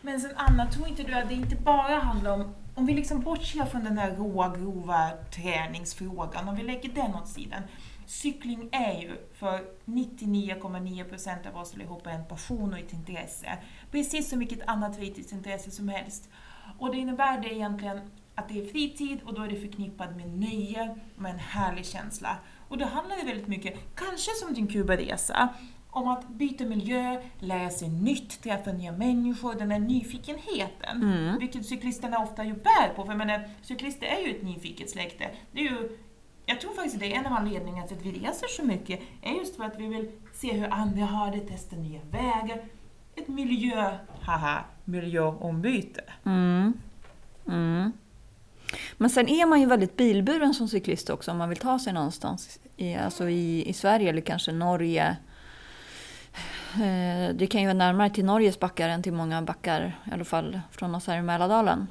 Men 0.00 0.20
sen 0.20 0.30
Anna, 0.36 0.66
tror 0.66 0.88
inte 0.88 1.02
du 1.02 1.14
att 1.14 1.28
det 1.28 1.34
inte 1.34 1.56
bara 1.56 1.98
handlar 1.98 2.32
om, 2.32 2.54
om 2.74 2.86
vi 2.86 2.94
liksom 2.94 3.20
bortser 3.20 3.64
från 3.64 3.84
den 3.84 3.98
här 3.98 4.16
råa, 4.16 4.56
grova 4.56 5.10
träningsfrågan, 5.34 6.48
om 6.48 6.56
vi 6.56 6.62
lägger 6.62 6.88
den 6.88 7.14
åt 7.14 7.28
sidan. 7.28 7.62
Cykling 8.06 8.68
är 8.72 9.00
ju 9.00 9.16
för 9.34 9.64
99,9% 9.84 11.48
av 11.48 11.60
oss 11.60 11.74
allihopa 11.74 12.10
en 12.10 12.24
passion 12.24 12.72
och 12.72 12.78
ett 12.78 12.92
intresse. 12.92 13.58
Precis 13.90 14.30
som 14.30 14.38
vilket 14.38 14.68
annat 14.68 14.96
fritidsintresse 14.96 15.70
som 15.70 15.88
helst. 15.88 16.28
Och 16.78 16.90
det 16.90 16.96
innebär 16.96 17.40
det 17.40 17.54
egentligen 17.54 18.00
att 18.34 18.48
det 18.48 18.60
är 18.60 18.66
fritid 18.66 19.18
och 19.24 19.34
då 19.34 19.42
är 19.42 19.48
det 19.48 19.60
förknippat 19.60 20.16
med 20.16 20.28
nöje, 20.28 20.96
med 21.16 21.32
en 21.32 21.38
härlig 21.38 21.86
känsla. 21.86 22.36
Och 22.68 22.78
då 22.78 22.84
handlar 22.84 23.16
det 23.16 23.24
väldigt 23.24 23.48
mycket, 23.48 23.74
kanske 23.94 24.30
som 24.30 24.54
din 24.54 24.66
Kubaresa, 24.66 25.48
om 25.90 26.08
att 26.08 26.28
byta 26.28 26.64
miljö, 26.64 27.22
lära 27.38 27.70
sig 27.70 27.88
nytt, 27.88 28.42
träffa 28.42 28.72
nya 28.72 28.92
människor, 28.92 29.54
den 29.54 29.70
här 29.70 29.78
nyfikenheten. 29.78 31.02
Mm. 31.02 31.38
Vilket 31.38 31.66
cyklisterna 31.66 32.18
ofta 32.18 32.44
ju 32.44 32.52
bär 32.52 32.94
på, 32.96 33.04
för 33.04 33.12
jag 33.12 33.18
menar, 33.18 33.50
cyklister 33.62 34.06
är 34.06 34.26
ju 34.26 34.30
ett 34.36 34.42
nyfiket 34.42 34.90
släkte. 34.90 35.30
Det 35.52 35.60
är 35.60 35.64
ju, 35.64 35.98
jag 36.46 36.60
tror 36.60 36.72
faktiskt 36.72 37.00
det 37.00 37.14
är 37.14 37.18
en 37.18 37.26
av 37.26 37.32
anledningarna 37.32 37.86
till 37.86 37.96
att 37.96 38.06
vi 38.06 38.12
reser 38.12 38.46
så 38.48 38.64
mycket, 38.64 39.00
är 39.22 39.32
just 39.32 39.56
för 39.56 39.64
att 39.64 39.78
vi 39.78 39.86
vill 39.86 40.10
se 40.32 40.52
hur 40.52 40.72
andra 40.72 41.04
har 41.04 41.30
det, 41.32 41.40
testa 41.40 41.76
nya 41.76 42.00
vägar. 42.10 42.64
Ett 43.14 43.28
miljö, 43.28 43.98
haha, 44.20 44.64
miljöombyte. 44.84 46.04
Mm. 46.24 46.72
Mm. 47.48 47.92
Men 48.96 49.10
sen 49.10 49.28
är 49.28 49.46
man 49.46 49.60
ju 49.60 49.66
väldigt 49.66 49.96
bilburen 49.96 50.54
som 50.54 50.68
cyklist 50.68 51.10
också 51.10 51.30
om 51.30 51.38
man 51.38 51.48
vill 51.48 51.58
ta 51.58 51.78
sig 51.78 51.92
någonstans. 51.92 52.58
I, 52.76 52.94
alltså 52.94 53.28
i, 53.28 53.68
i 53.68 53.72
Sverige 53.72 54.08
eller 54.08 54.20
kanske 54.20 54.52
Norge. 54.52 55.16
Eh, 56.74 57.34
det 57.34 57.46
kan 57.50 57.60
ju 57.60 57.66
vara 57.66 57.78
närmare 57.78 58.10
till 58.10 58.24
Norges 58.24 58.60
backar 58.60 58.88
än 58.88 59.02
till 59.02 59.12
många 59.12 59.42
backar, 59.42 59.98
i 60.10 60.10
alla 60.12 60.24
fall 60.24 60.60
från 60.70 60.94
oss 60.94 61.06
här 61.06 61.18
i 61.18 61.22
Mälardalen. 61.22 61.86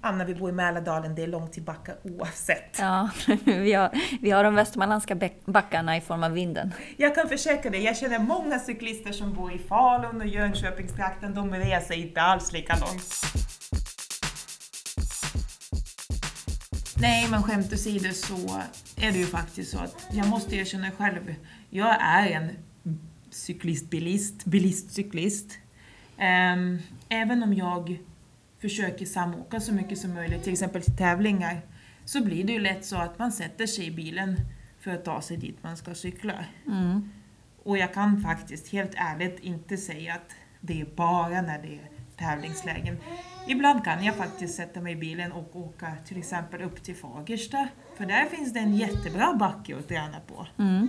Anna, 0.00 0.24
vi 0.24 0.34
bor 0.34 0.50
i 0.50 0.52
Mälardalen, 0.52 1.14
det 1.14 1.22
är 1.22 1.26
långt 1.26 1.52
till 1.52 1.62
backar 1.62 1.96
oavsett. 2.02 2.78
Ja, 2.78 3.10
vi 3.44 3.72
har, 3.72 3.90
vi 4.20 4.30
har 4.30 4.44
de 4.44 4.54
västmanländska 4.54 5.18
backarna 5.44 5.96
i 5.96 6.00
form 6.00 6.22
av 6.22 6.32
vinden. 6.32 6.72
Jag 6.96 7.14
kan 7.14 7.28
försäkra 7.28 7.70
dig, 7.70 7.84
jag 7.84 7.96
känner 7.96 8.18
många 8.18 8.58
cyklister 8.58 9.12
som 9.12 9.34
bor 9.34 9.52
i 9.52 9.58
Falun 9.58 10.20
och 10.20 10.26
Jönköpingstrakten, 10.26 11.34
de 11.34 11.54
reser 11.54 11.94
inte 11.94 12.22
alls 12.22 12.52
lika 12.52 12.76
långt. 12.80 13.02
Nej, 17.00 17.28
men 17.30 17.42
skämt 17.42 17.72
åsido 17.72 18.12
så 18.12 18.62
är 18.96 19.12
det 19.12 19.18
ju 19.18 19.26
faktiskt 19.26 19.70
så 19.70 19.78
att 19.78 20.06
jag 20.10 20.28
måste 20.28 20.56
erkänna 20.56 20.90
själv, 20.90 21.34
jag 21.70 21.96
är 22.00 22.26
en 22.26 22.50
cyklist-bilist, 23.30 24.44
bilist-cyklist. 24.44 25.58
Um, 26.18 26.78
även 27.08 27.42
om 27.42 27.54
jag 27.54 27.98
försöker 28.60 29.06
samåka 29.06 29.60
så 29.60 29.72
mycket 29.72 29.98
som 29.98 30.14
möjligt, 30.14 30.42
till 30.42 30.52
exempel 30.52 30.82
till 30.82 30.96
tävlingar, 30.96 31.60
så 32.04 32.24
blir 32.24 32.44
det 32.44 32.52
ju 32.52 32.60
lätt 32.60 32.84
så 32.84 32.96
att 32.96 33.18
man 33.18 33.32
sätter 33.32 33.66
sig 33.66 33.86
i 33.86 33.90
bilen 33.90 34.36
för 34.80 34.90
att 34.90 35.04
ta 35.04 35.20
sig 35.20 35.36
dit 35.36 35.56
man 35.62 35.76
ska 35.76 35.94
cykla. 35.94 36.44
Mm. 36.66 37.10
Och 37.62 37.78
jag 37.78 37.94
kan 37.94 38.20
faktiskt 38.20 38.68
helt 38.68 38.92
ärligt 38.96 39.38
inte 39.40 39.76
säga 39.76 40.14
att 40.14 40.30
det 40.60 40.80
är 40.80 40.86
bara 40.96 41.42
när 41.42 41.62
det 41.62 41.74
är 41.74 41.90
tävlingslägen. 42.16 42.96
Ibland 43.48 43.84
kan 43.84 44.04
jag 44.04 44.14
faktiskt 44.14 44.56
sätta 44.56 44.80
mig 44.80 44.92
i 44.92 44.96
bilen 44.96 45.32
och 45.32 45.56
åka 45.56 45.92
till 46.06 46.18
exempel 46.18 46.62
upp 46.62 46.82
till 46.82 46.96
Fagersta. 46.96 47.68
För 47.96 48.06
där 48.06 48.24
finns 48.26 48.52
det 48.52 48.60
en 48.60 48.76
jättebra 48.76 49.34
backe 49.34 49.76
att 49.76 49.88
träna 49.88 50.20
på. 50.20 50.46
Mm. 50.58 50.88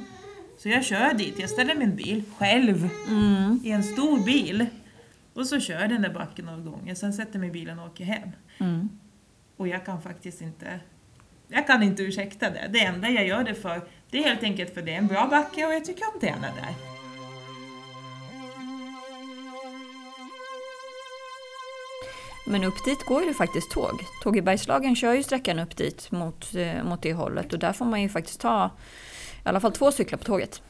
Så 0.57 0.69
jag 0.69 0.85
kör 0.85 1.13
dit, 1.13 1.39
jag 1.39 1.49
ställer 1.49 1.75
min 1.75 1.95
bil 1.95 2.23
själv 2.37 2.89
Mm. 3.07 3.59
i 3.63 3.71
en 3.71 3.83
stor 3.83 4.25
bil. 4.25 4.65
Och 5.33 5.47
så 5.47 5.59
kör 5.59 5.79
jag 5.79 5.89
den 5.89 6.01
där 6.01 6.13
backen 6.13 6.45
några 6.45 6.59
gånger, 6.59 6.95
sen 6.95 7.13
sätter 7.13 7.39
mig 7.39 7.49
i 7.49 7.51
bilen 7.51 7.79
och 7.79 7.85
åker 7.85 8.05
hem. 8.05 8.29
Mm. 8.57 8.89
Och 9.57 9.67
jag 9.67 9.85
kan 9.85 10.01
faktiskt 10.01 10.41
inte 10.41 10.79
jag 11.47 11.67
kan 11.67 11.83
inte 11.83 12.03
ursäkta 12.03 12.49
det. 12.49 12.69
Det 12.73 12.79
enda 12.79 13.09
jag 13.09 13.27
gör 13.27 13.43
det 13.43 13.55
för, 13.55 13.81
det 14.09 14.17
är 14.17 14.23
helt 14.23 14.43
enkelt 14.43 14.73
för 14.73 14.81
det 14.81 14.93
är 14.93 14.97
en 14.97 15.07
bra 15.07 15.27
backe 15.27 15.65
och 15.65 15.73
jag 15.73 15.85
tycker 15.85 16.03
om 16.13 16.19
träna 16.19 16.47
där. 16.47 16.96
Men 22.49 22.63
upp 22.63 22.85
dit 22.85 23.05
går 23.05 23.23
ju 23.23 23.33
faktiskt 23.33 23.71
tåg. 23.71 24.03
Tåg 24.23 24.37
i 24.37 24.41
Bergslagen 24.41 24.95
kör 24.95 25.13
ju 25.13 25.23
sträckan 25.23 25.59
upp 25.59 25.77
dit 25.77 26.11
mot, 26.11 26.55
eh, 26.55 26.83
mot 26.83 27.01
det 27.01 27.13
hållet 27.13 27.53
och 27.53 27.59
där 27.59 27.73
får 27.73 27.85
man 27.85 28.01
ju 28.01 28.09
faktiskt 28.09 28.39
ta 28.41 28.71
i 29.45 29.49
alla 29.49 29.59
fall 29.59 29.71
två 29.71 29.91
cyklar 29.91 30.17
på 30.17 30.23
tåget. 30.25 30.61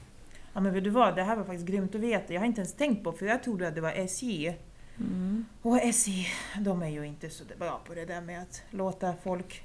Ja 0.53 0.59
men 0.61 0.73
vet 0.73 0.83
du 0.83 0.89
vad, 0.89 1.15
det 1.15 1.23
här 1.23 1.35
var 1.35 1.43
faktiskt 1.43 1.67
grymt 1.67 1.95
att 1.95 2.01
veta. 2.01 2.33
Jag 2.33 2.41
har 2.41 2.45
inte 2.45 2.61
ens 2.61 2.73
tänkt 2.73 3.03
på 3.03 3.11
för 3.11 3.25
jag 3.25 3.43
trodde 3.43 3.67
att 3.67 3.75
det 3.75 3.81
var 3.81 3.91
SJ. 3.91 4.53
Och 5.61 5.77
SJ, 5.81 6.27
de 6.59 6.81
är 6.81 6.87
ju 6.89 7.03
inte 7.05 7.29
så 7.29 7.43
bra 7.59 7.81
på 7.87 7.93
det 7.93 8.05
där 8.05 8.21
med 8.21 8.41
att 8.41 8.61
låta 8.71 9.13
folk 9.23 9.63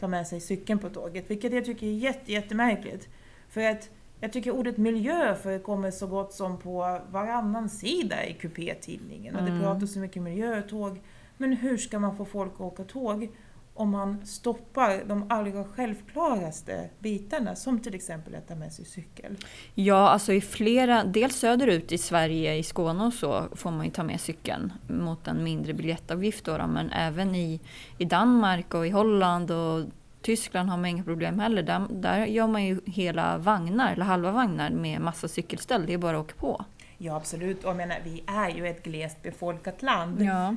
ta 0.00 0.08
med 0.08 0.26
sig 0.26 0.40
cykeln 0.40 0.78
på 0.78 0.90
tåget, 0.90 1.24
vilket 1.30 1.52
jag 1.52 1.64
tycker 1.64 1.86
är 1.86 1.90
jätte, 1.92 2.32
jättemärkligt. 2.32 3.08
För 3.48 3.60
att 3.70 3.90
jag 4.20 4.32
tycker 4.32 4.50
ordet 4.50 4.76
miljö 4.76 5.34
förekommer 5.34 5.90
så 5.90 6.06
gott 6.06 6.32
som 6.32 6.58
på 6.58 7.00
varannan 7.10 7.68
sida 7.68 8.26
i 8.26 8.32
kupétidningen 8.34 9.36
och 9.36 9.42
det 9.42 9.50
Mm. 9.50 9.62
pratas 9.62 9.92
så 9.92 9.98
mycket 9.98 10.22
miljötåg. 10.22 11.00
Men 11.36 11.52
hur 11.52 11.76
ska 11.76 11.98
man 11.98 12.16
få 12.16 12.24
folk 12.24 12.52
att 12.54 12.60
åka 12.60 12.84
tåg 12.84 13.28
om 13.74 13.90
man 13.90 14.26
stoppar 14.26 15.04
de 15.04 15.30
allra 15.30 15.64
självklaraste 15.64 16.90
bitarna, 16.98 17.56
som 17.56 17.80
till 17.80 17.94
exempel 17.94 18.34
att 18.34 18.48
ta 18.48 18.54
med 18.54 18.72
sig 18.72 18.84
cykel? 18.84 19.36
Ja, 19.74 20.08
alltså 20.08 20.32
i 20.32 20.40
flera, 20.40 21.04
dels 21.04 21.36
söderut 21.36 21.92
i 21.92 21.98
Sverige, 21.98 22.54
i 22.54 22.62
Skåne 22.62 23.04
och 23.04 23.12
så, 23.12 23.44
får 23.52 23.70
man 23.70 23.84
ju 23.84 23.90
ta 23.90 24.02
med 24.02 24.20
cykeln 24.20 24.72
mot 24.88 25.28
en 25.28 25.44
mindre 25.44 25.74
biljettavgift 25.74 26.44
då, 26.44 26.58
då, 26.58 26.66
men 26.66 26.90
även 26.90 27.34
i, 27.34 27.60
i 27.98 28.04
Danmark 28.04 28.74
och 28.74 28.86
i 28.86 28.90
Holland 28.90 29.50
och 29.50 29.84
Tyskland 30.22 30.68
har 30.68 30.76
man 30.76 30.86
inga 30.86 31.04
problem 31.04 31.38
heller. 31.38 31.62
Där, 31.62 31.86
där 31.90 32.26
gör 32.26 32.46
man 32.46 32.64
ju 32.64 32.80
hela 32.86 33.38
vagnar, 33.38 33.92
eller 33.92 34.04
halva 34.04 34.30
vagnar 34.30 34.70
med 34.70 35.00
massa 35.00 35.28
cykelställ, 35.28 35.86
det 35.86 35.92
är 35.92 35.98
bara 35.98 36.18
att 36.18 36.24
åka 36.24 36.34
på. 36.34 36.64
Ja 36.98 37.16
absolut, 37.16 37.64
och 37.64 37.70
jag 37.70 37.76
menar 37.76 37.96
vi 38.04 38.24
är 38.26 38.50
ju 38.50 38.66
ett 38.66 38.82
glest 38.82 39.22
befolkat 39.22 39.82
land. 39.82 40.22
Ja. 40.22 40.56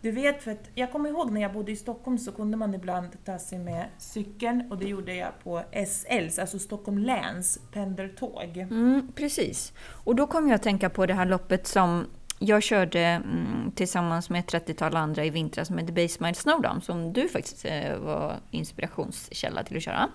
Du 0.00 0.10
vet, 0.10 0.42
för 0.42 0.50
att 0.50 0.70
jag 0.74 0.92
kommer 0.92 1.08
ihåg 1.08 1.32
när 1.32 1.40
jag 1.40 1.52
bodde 1.52 1.72
i 1.72 1.76
Stockholm 1.76 2.18
så 2.18 2.32
kunde 2.32 2.56
man 2.56 2.74
ibland 2.74 3.24
ta 3.24 3.38
sig 3.38 3.58
med 3.58 3.86
cykeln 3.98 4.68
och 4.70 4.78
det 4.78 4.88
gjorde 4.88 5.14
jag 5.14 5.32
på 5.42 5.62
SLs, 5.86 6.38
alltså 6.38 6.58
Stockholm 6.58 6.98
läns 6.98 7.58
pendeltåg. 7.72 8.56
Mm, 8.56 9.12
precis. 9.14 9.72
Och 9.88 10.16
då 10.16 10.26
kom 10.26 10.48
jag 10.48 10.54
att 10.54 10.62
tänka 10.62 10.90
på 10.90 11.06
det 11.06 11.14
här 11.14 11.26
loppet 11.26 11.66
som 11.66 12.06
jag 12.38 12.62
körde 12.62 13.00
mm, 13.00 13.72
tillsammans 13.74 14.30
med 14.30 14.40
ett 14.40 14.68
30-tal 14.68 14.96
andra 14.96 15.24
i 15.24 15.30
vintras 15.30 15.70
med 15.70 15.86
The 15.86 15.92
Basemile 15.92 16.34
Snowdown 16.34 16.80
som 16.80 17.12
du 17.12 17.28
faktiskt 17.28 17.64
eh, 17.64 17.96
var 17.96 18.36
inspirationskälla 18.50 19.62
till 19.62 19.76
att 19.76 19.82
köra. 19.82 20.08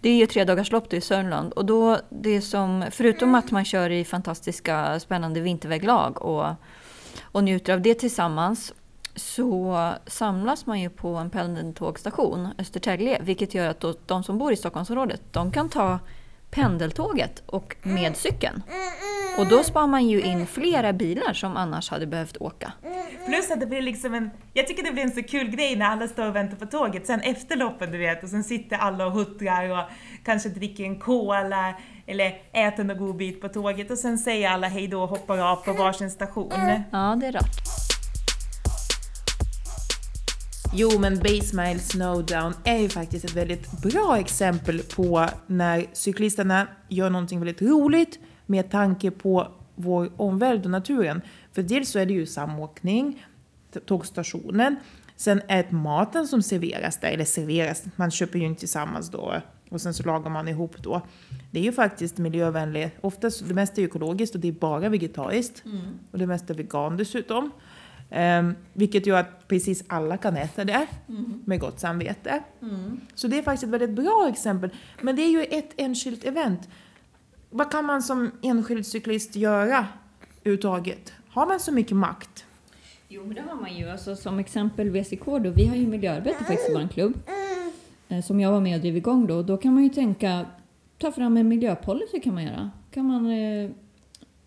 Det 0.00 0.08
är 0.08 0.14
ju 0.14 0.24
ett 0.24 0.30
tredagarslopp 0.30 0.92
i 0.92 1.00
Sörmland 1.00 1.52
och 1.52 1.66
då 1.66 1.98
det 2.08 2.40
som, 2.40 2.84
förutom 2.90 3.34
att 3.34 3.50
man 3.50 3.64
kör 3.64 3.90
i 3.90 4.04
fantastiska 4.04 5.00
spännande 5.00 5.40
vinterväglag 5.40 6.22
och, 6.22 6.46
och 7.22 7.44
njuter 7.44 7.72
av 7.72 7.80
det 7.80 7.94
tillsammans 7.94 8.72
så 9.14 9.92
samlas 10.06 10.66
man 10.66 10.80
ju 10.80 10.90
på 10.90 11.08
en 11.14 11.30
pendeltågstation, 11.30 12.48
Östertälje, 12.58 13.22
vilket 13.22 13.54
gör 13.54 13.68
att 13.68 13.80
då, 13.80 13.94
de 14.06 14.24
som 14.24 14.38
bor 14.38 14.52
i 14.52 14.56
Stockholmsområdet, 14.56 15.20
de 15.32 15.52
kan 15.52 15.68
ta 15.68 15.98
pendeltåget 16.50 17.42
och 17.46 17.76
med 17.82 18.16
cykeln. 18.16 18.62
Och 19.38 19.46
då 19.46 19.64
spar 19.64 19.86
man 19.86 20.08
ju 20.08 20.22
in 20.22 20.46
flera 20.46 20.92
bilar 20.92 21.32
som 21.32 21.56
annars 21.56 21.90
hade 21.90 22.06
behövt 22.06 22.36
åka. 22.36 22.72
Plus 23.26 23.50
att 23.50 23.60
det 23.60 23.66
blir 23.66 23.82
liksom 23.82 24.14
en, 24.14 24.30
jag 24.52 24.66
tycker 24.66 24.82
det 24.82 24.92
blir 24.92 25.02
en 25.02 25.10
så 25.10 25.22
kul 25.22 25.50
grej 25.50 25.76
när 25.76 25.86
alla 25.86 26.08
står 26.08 26.26
och 26.26 26.36
väntar 26.36 26.56
på 26.56 26.66
tåget 26.66 27.06
sen 27.06 27.20
efter 27.20 27.56
loppet 27.56 27.92
du 27.92 27.98
vet 27.98 28.22
och 28.22 28.28
sen 28.28 28.44
sitter 28.44 28.76
alla 28.76 29.06
och 29.06 29.12
huttrar 29.12 29.70
och 29.70 29.90
kanske 30.24 30.48
dricker 30.48 30.84
en 30.84 30.98
cola 30.98 31.74
eller 32.06 32.40
äter 32.52 32.90
en 32.90 32.98
god 32.98 33.16
bit 33.16 33.40
på 33.40 33.48
tåget 33.48 33.90
och 33.90 33.98
sen 33.98 34.18
säger 34.18 34.48
alla 34.50 34.68
hej 34.68 34.88
då 34.88 35.02
och 35.02 35.08
hoppar 35.08 35.38
av 35.38 35.56
på 35.56 35.72
varsin 35.72 36.10
station. 36.10 36.52
Ja, 36.90 37.16
det 37.20 37.26
är 37.26 37.32
rätt. 37.32 37.85
Jo, 40.78 40.98
men 40.98 41.18
Base 41.18 41.56
Mile 41.56 41.78
Snowdown 41.78 42.54
är 42.64 42.78
ju 42.78 42.88
faktiskt 42.88 43.24
ett 43.24 43.36
väldigt 43.36 43.82
bra 43.82 44.18
exempel 44.18 44.78
på 44.78 45.28
när 45.46 45.86
cyklisterna 45.92 46.68
gör 46.88 47.10
någonting 47.10 47.40
väldigt 47.40 47.62
roligt 47.62 48.18
med 48.46 48.70
tanke 48.70 49.10
på 49.10 49.48
vår 49.74 50.10
omvärld 50.16 50.64
och 50.64 50.70
naturen. 50.70 51.22
För 51.52 51.62
dels 51.62 51.90
så 51.90 51.98
är 51.98 52.06
det 52.06 52.12
ju 52.12 52.26
samåkning, 52.26 53.26
tågstationen, 53.86 54.76
sen 55.16 55.42
är 55.48 55.62
det 55.62 55.70
maten 55.70 56.26
som 56.26 56.42
serveras 56.42 57.00
där, 57.00 57.08
eller 57.08 57.24
serveras, 57.24 57.84
man 57.96 58.10
köper 58.10 58.38
ju 58.38 58.46
inte 58.46 58.60
tillsammans 58.60 59.10
då 59.10 59.34
och 59.70 59.80
sen 59.80 59.94
så 59.94 60.02
lagar 60.02 60.30
man 60.30 60.48
ihop 60.48 60.76
då. 60.82 61.02
Det 61.50 61.60
är 61.60 61.64
ju 61.64 61.72
faktiskt 61.72 62.18
miljövänligt, 62.18 62.92
oftast 63.00 63.48
det 63.48 63.54
mesta 63.54 63.80
är 63.80 63.84
ekologiskt 63.84 64.34
och 64.34 64.40
det 64.40 64.48
är 64.48 64.52
bara 64.52 64.88
vegetariskt. 64.88 65.62
Och 66.10 66.18
det 66.18 66.26
mesta 66.26 66.52
är 66.52 66.56
vegan 66.56 66.96
dessutom. 66.96 67.50
Um, 68.10 68.54
vilket 68.72 69.06
gör 69.06 69.20
att 69.20 69.48
precis 69.48 69.84
alla 69.88 70.16
kan 70.16 70.36
äta 70.36 70.64
det 70.64 70.86
med 71.44 71.60
gott 71.60 71.80
samvete. 71.80 72.42
Så 73.14 73.28
det 73.28 73.38
är 73.38 73.42
faktiskt 73.42 73.64
ett 73.64 73.70
väldigt 73.70 73.90
bra 73.90 74.28
exempel. 74.32 74.70
Men 75.00 75.16
det 75.16 75.22
är 75.22 75.30
ju 75.30 75.42
ett 75.44 75.70
enskilt 75.76 76.24
event. 76.24 76.68
Vad 77.50 77.70
kan 77.70 77.84
man 77.84 78.02
som 78.02 78.30
enskild 78.42 78.86
cyklist 78.86 79.36
göra 79.36 79.86
överhuvudtaget? 80.40 81.12
Har 81.28 81.46
man 81.46 81.60
så 81.60 81.72
mycket 81.72 81.96
makt? 81.96 82.44
Jo, 83.08 83.24
men 83.24 83.34
det 83.34 83.40
har 83.48 83.54
man 83.60 83.76
ju. 83.76 83.88
Alltså, 83.90 84.16
som 84.16 84.38
exempel 84.38 84.90
VCK 84.90 85.24
då, 85.24 85.50
vi 85.56 85.66
har 85.66 85.76
ju 85.76 85.86
miljöarbete 85.86 86.38
faktiskt 86.44 86.68
i 86.70 86.72
vår 86.74 86.88
klubb. 86.88 87.14
eh, 88.08 88.20
Som 88.22 88.40
jag 88.40 88.52
var 88.52 88.60
med 88.60 88.74
och 88.74 88.80
drev 88.80 88.96
igång 88.96 89.26
då. 89.26 89.42
Då 89.42 89.56
kan 89.56 89.74
man 89.74 89.82
ju 89.82 89.88
tänka, 89.88 90.46
ta 90.98 91.12
fram 91.12 91.36
en 91.36 91.48
miljöpolicy 91.48 92.20
kan 92.20 92.34
man 92.34 92.44
göra. 92.44 92.70
Kan 92.90 93.04
man 93.06 93.26
eh, 93.30 93.70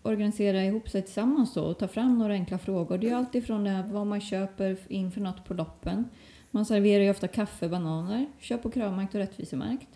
organisera 0.02 0.64
ihop 0.64 0.88
sig 0.88 1.02
tillsammans 1.02 1.54
då 1.54 1.62
och 1.62 1.78
ta 1.78 1.88
fram 1.88 2.18
några 2.18 2.32
enkla 2.32 2.58
frågor. 2.58 2.98
Det 2.98 3.08
är 3.08 3.14
alltifrån 3.14 3.64
det 3.64 3.70
eh, 3.70 3.76
här 3.76 3.82
vad 3.92 4.06
man 4.06 4.20
köper 4.20 4.76
inför 4.88 5.20
något 5.20 5.44
på 5.44 5.54
loppen. 5.54 6.04
Man 6.50 6.66
serverar 6.66 7.04
ju 7.04 7.10
ofta 7.10 7.28
kaffe, 7.28 7.68
bananer. 7.68 8.26
Köp 8.38 8.66
och 8.66 8.74
kravmärkt 8.74 9.14
och 9.14 9.20
rättvisemärkt. 9.20 9.88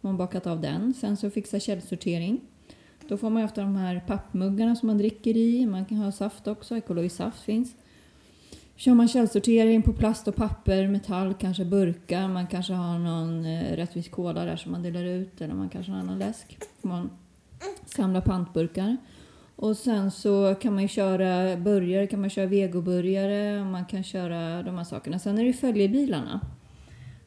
Man 0.00 0.12
har 0.12 0.18
bakat 0.18 0.46
av 0.46 0.60
den. 0.60 0.94
Sen 0.94 1.16
så 1.16 1.30
fixa 1.30 1.60
källsortering. 1.60 2.40
Då 3.08 3.16
får 3.16 3.30
man 3.30 3.42
ju 3.42 3.46
ofta 3.46 3.60
de 3.60 3.76
här 3.76 4.04
pappmuggarna 4.06 4.76
som 4.76 4.86
man 4.86 4.98
dricker 4.98 5.36
i. 5.36 5.66
Man 5.66 5.84
kan 5.84 5.96
ha 5.96 6.12
saft 6.12 6.46
också, 6.46 6.76
ekologisk 6.76 7.16
saft 7.16 7.42
finns. 7.42 7.74
Kör 8.76 8.94
man 8.94 9.08
källsortering 9.08 9.82
på 9.82 9.92
plast 9.92 10.28
och 10.28 10.36
papper, 10.36 10.88
metall, 10.88 11.34
kanske 11.34 11.64
burkar. 11.64 12.28
Man 12.28 12.46
kanske 12.46 12.72
har 12.72 12.98
någon 12.98 13.44
eh, 13.44 13.76
rättvis 13.76 14.08
kola 14.08 14.44
där 14.44 14.56
som 14.56 14.72
man 14.72 14.82
delar 14.82 15.04
ut 15.04 15.40
eller 15.40 15.54
man 15.54 15.68
kanske 15.68 15.92
har 15.92 15.98
en 15.98 16.04
annan 16.04 16.18
läsk. 16.18 16.58
Man 16.82 17.10
samlar 17.86 18.20
pantburkar. 18.20 18.96
Och 19.56 19.76
sen 19.76 20.10
så 20.10 20.54
kan 20.54 20.74
man 20.74 20.82
ju 20.82 20.88
köra 20.88 21.56
burgare, 21.56 22.06
kan 22.06 22.20
man 22.20 22.30
köra 22.30 22.46
vegoburgare, 22.46 23.64
man 23.64 23.84
kan 23.84 24.04
köra 24.04 24.62
de 24.62 24.76
här 24.76 24.84
sakerna. 24.84 25.18
Sen 25.18 25.38
är 25.38 25.42
det 25.42 25.46
ju 25.46 25.52
följebilarna. 25.52 26.40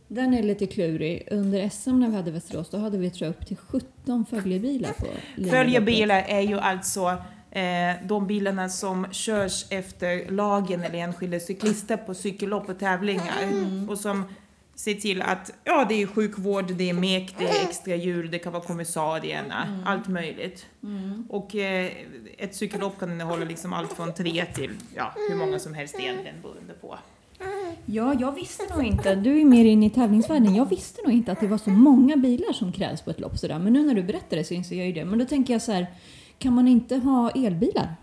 Den 0.08 0.34
är 0.34 0.44
lite 0.44 0.65
klurig. 0.67 1.27
Under 1.32 1.70
SM 1.70 2.00
när 2.00 2.10
vi 2.10 2.15
hade 2.15 2.32
Västerås, 2.32 2.70
då 2.70 2.77
hade 2.77 2.98
vi 2.98 3.10
tror 3.10 3.25
jag 3.25 3.29
upp 3.29 3.48
till 3.48 3.58
17 3.58 4.25
följebilar 4.25 4.91
på. 4.94 5.05
Följebilar 5.50 6.24
är 6.27 6.41
ju 6.41 6.60
alltså 6.60 7.17
eh, 7.51 8.08
de 8.08 8.27
bilarna 8.27 8.70
som 8.70 9.08
körs 9.12 9.65
efter 9.70 10.32
lagen 10.32 10.84
eller 10.84 11.00
enskilda 11.00 11.39
cyklister 11.39 11.98
på 11.98 12.13
cykellopp 12.13 12.70
och 12.70 12.79
tävlingar. 12.79 13.34
Och 13.89 13.98
som 13.98 14.24
ser 14.75 14.94
till 14.94 15.22
att, 15.22 15.51
ja 15.63 15.86
det 15.89 16.01
är 16.01 16.08
sjukvård, 16.08 16.72
det 16.74 16.89
är 16.89 16.94
mek, 16.94 17.36
det 17.38 17.46
är 17.46 17.63
extra 17.70 17.96
hjul, 17.96 18.32
det 18.32 18.39
kan 18.39 18.53
vara 18.53 18.63
kommissarierna, 18.63 19.82
allt 19.86 20.08
möjligt. 20.08 20.65
Och 21.29 21.55
eh, 21.55 21.91
ett 22.38 22.55
cykellopp 22.55 23.00
kan 23.00 23.12
innehålla 23.12 23.46
liksom 23.46 23.74
allt 23.74 23.94
från 23.94 24.13
tre 24.13 24.46
till, 24.46 24.72
ja 24.96 25.13
hur 25.29 25.36
många 25.36 25.60
som 25.60 25.74
helst 25.74 25.96
egentligen 26.00 26.36
beroende 26.41 26.74
på. 26.74 26.98
Ja, 27.86 28.15
jag 28.20 28.32
visste 28.32 28.63
nog 28.75 28.84
inte. 28.84 29.15
Du 29.15 29.41
är 29.41 29.46
mer 29.46 29.65
inne 29.65 29.86
i 29.86 29.89
tävlingsvärlden. 29.89 30.55
Jag 30.55 30.70
visste 30.70 31.01
nog 31.01 31.12
inte 31.12 31.32
att 31.32 31.39
det 31.39 31.48
var 31.48 31.58
så 31.58 31.70
många 31.70 32.17
bilar 32.17 32.53
som 32.53 32.72
krävs 32.72 33.01
på 33.01 33.10
ett 33.10 33.20
lopp 33.20 33.38
sådär. 33.38 33.60
Men 33.60 33.74
nu 33.74 33.84
när 33.84 33.94
du 33.94 34.03
berättar 34.03 34.38
det 34.38 34.44
så 34.44 34.53
inser 34.53 34.75
jag 34.75 34.88
ju 34.88 34.94
det. 34.94 35.05
Men 35.05 35.20
då 35.20 35.25
tänker 35.25 35.53
jag 35.53 35.62
så 35.62 35.72
här, 35.72 35.88
kan 36.39 36.53
man 36.53 36.67
inte 36.67 36.96
ha 36.96 37.29
elbilar? 37.29 37.96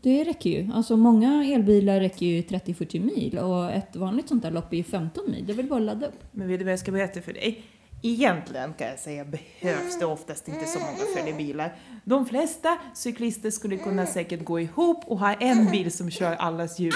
Det 0.00 0.24
räcker 0.24 0.50
ju. 0.50 0.70
Alltså 0.72 0.96
många 0.96 1.44
elbilar 1.44 2.00
räcker 2.00 2.26
ju 2.26 2.42
30-40 2.42 3.00
mil 3.00 3.38
och 3.38 3.70
ett 3.70 3.96
vanligt 3.96 4.28
sånt 4.28 4.42
där 4.42 4.50
lopp 4.50 4.72
är 4.72 4.76
ju 4.76 4.84
15 4.84 5.30
mil. 5.30 5.46
Det 5.46 5.52
är 5.52 5.56
väl 5.56 5.66
bara 5.66 5.80
att 5.80 5.86
ladda 5.86 6.06
upp. 6.06 6.24
Men 6.32 6.48
vet 6.48 6.58
du 6.58 6.64
vad 6.64 6.72
jag 6.72 6.78
ska 6.78 6.92
berätta 6.92 7.20
för 7.20 7.32
dig? 7.32 7.62
Egentligen 8.02 8.72
kan 8.72 8.88
jag 8.88 8.98
säga 8.98 9.24
behövs 9.24 9.98
det 9.98 10.06
oftast 10.06 10.48
inte 10.48 10.66
så 10.66 10.78
många 10.78 10.98
följebilar. 11.16 11.74
De 12.04 12.26
flesta 12.26 12.78
cyklister 12.94 13.50
skulle 13.50 13.76
kunna 13.76 14.06
säkert 14.06 14.44
gå 14.44 14.60
ihop 14.60 15.04
och 15.06 15.18
ha 15.18 15.34
en 15.34 15.70
bil 15.70 15.92
som 15.92 16.10
kör 16.10 16.34
allas 16.34 16.78
hjul. 16.78 16.92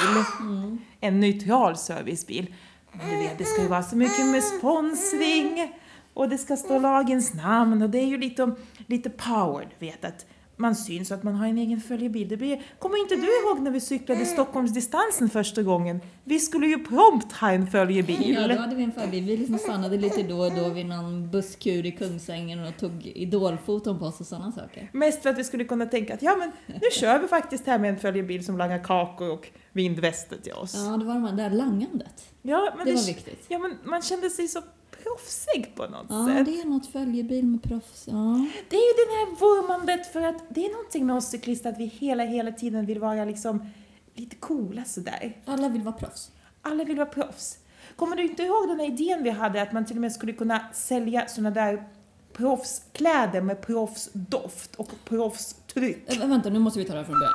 En 1.01 1.21
neutral 1.21 1.77
servicebil. 1.77 2.55
Men 2.93 3.11
du 3.11 3.17
vet, 3.17 3.39
det 3.39 3.45
ska 3.45 3.63
ju 3.63 3.69
vara 3.69 3.83
så 3.83 3.97
mycket 3.97 4.27
med 4.27 4.43
sponsring 4.43 5.73
Och 6.15 6.29
det 6.29 6.39
ska 6.39 6.57
stå 6.57 6.79
lagens 6.79 7.35
namn 7.35 7.83
och 7.83 7.91
det 7.91 7.99
är 7.99 8.07
ju 8.07 8.19
lite, 8.19 8.53
lite 8.87 9.11
power, 9.11 9.69
du 9.79 9.87
vet 9.87 10.05
att 10.05 10.27
man 10.63 10.75
syns 10.75 11.13
att 11.13 11.23
man 11.23 11.35
har 11.35 11.47
en 11.47 11.59
egen 11.59 11.81
följebil. 11.81 12.29
Det 12.29 12.37
blir, 12.37 12.63
kommer 12.79 12.99
inte 12.99 13.17
du 13.17 13.23
ihåg 13.23 13.61
när 13.61 13.71
vi 13.71 13.81
cyklade 13.81 14.27
Stockholmsdistansen 14.27 15.31
första 15.31 15.63
gången? 15.63 16.01
Vi 16.25 16.39
skulle 16.39 16.67
ju 16.67 16.85
prompt 16.85 17.33
ha 17.33 17.51
en 17.51 17.67
följebil. 17.67 18.35
Ja, 18.35 18.49
då 18.49 18.55
hade 18.55 18.77
vi 18.77 18.83
en 18.83 18.93
följebil. 18.93 19.25
Vi 19.25 19.37
liksom 19.37 19.59
stannade 19.59 19.97
lite 19.97 20.23
då 20.23 20.39
och 20.39 20.53
då 20.55 20.69
vid 20.69 20.87
någon 20.87 21.31
busskur 21.31 21.87
i 21.87 21.93
Kungsängen 21.93 22.67
och 22.67 22.77
tog 22.77 23.07
idolfoton 23.07 23.99
på 23.99 24.05
oss 24.05 24.21
och 24.21 24.27
sådana 24.27 24.53
saker. 24.53 24.91
Mest 24.93 25.23
för 25.23 25.31
att 25.31 25.39
vi 25.39 25.45
skulle 25.45 25.65
kunna 25.65 25.87
tänka 25.87 26.15
att 26.15 26.23
ja 26.23 26.37
men 26.39 26.53
nu 26.67 26.89
kör 26.93 27.19
vi 27.19 27.29
faktiskt 27.29 27.67
här 27.67 27.79
med 27.79 27.91
en 27.91 27.99
följebil 27.99 28.45
som 28.45 28.59
langar 28.59 28.85
kakor 28.85 29.31
och 29.31 29.49
vindväster 29.73 30.37
till 30.37 30.53
oss. 30.53 30.75
Ja, 30.75 30.97
det 30.97 31.05
var 31.05 31.31
det 31.31 31.43
där 31.43 31.51
langandet. 31.51 32.33
Ja, 32.43 32.75
men 32.77 32.87
Det 32.87 32.93
var 32.93 33.07
viktigt. 33.07 33.45
Ja, 33.49 33.59
men 33.59 33.79
man 33.85 34.03
kände 34.03 34.31
sig 34.31 34.49
så 34.49 34.63
proffsig 35.03 35.73
på 35.77 35.87
något 35.87 36.07
Ja, 36.09 36.27
sätt. 36.27 36.47
det 36.47 36.61
är 36.61 36.65
något 36.65 36.87
följebil 36.87 37.45
med 37.47 37.63
proffs. 37.63 38.05
Ja. 38.11 38.47
Det 38.69 38.77
är 38.77 38.81
ju 38.81 38.95
det 39.05 39.13
här 39.13 39.37
vurmandet 39.41 40.13
för 40.13 40.23
att 40.23 40.37
det 40.49 40.67
är 40.67 40.73
någonting 40.73 41.07
med 41.07 41.17
oss 41.17 41.29
cyklister 41.31 41.71
att 41.71 41.79
vi 41.79 41.85
hela, 41.87 42.25
hela 42.25 42.53
tiden 42.53 42.87
vill 42.87 42.99
vara 43.01 43.25
liksom 43.25 43.71
lite 44.15 44.37
coola 44.37 44.85
sådär. 44.85 45.37
Alla 45.47 45.69
vill 45.69 45.83
vara 45.83 45.95
proffs. 45.95 46.31
Alla 46.63 46.85
vill 46.85 46.97
vara 46.97 47.07
proffs. 47.09 47.59
Kommer 47.97 48.17
du 48.17 48.23
inte 48.23 48.43
ihåg 48.43 48.69
den 48.69 48.81
här 48.81 48.87
idén 48.87 49.23
vi 49.23 49.31
hade 49.31 49.63
att 49.63 49.73
man 49.73 49.85
till 49.85 49.97
och 49.97 50.01
med 50.01 50.13
skulle 50.13 50.33
kunna 50.33 50.61
sälja 50.73 51.29
såna 51.29 51.51
där 51.51 51.89
proffskläder 52.33 53.41
med 53.41 53.61
proffsdoft 53.67 54.75
och 54.75 54.89
proffstryck? 55.05 56.13
Äh, 56.17 56.29
vänta, 56.29 56.49
nu 56.51 56.59
måste 56.59 56.79
vi 56.79 56.85
ta 56.85 56.93
det 56.93 56.99
här 56.99 57.05
från 57.05 57.19
början. 57.19 57.33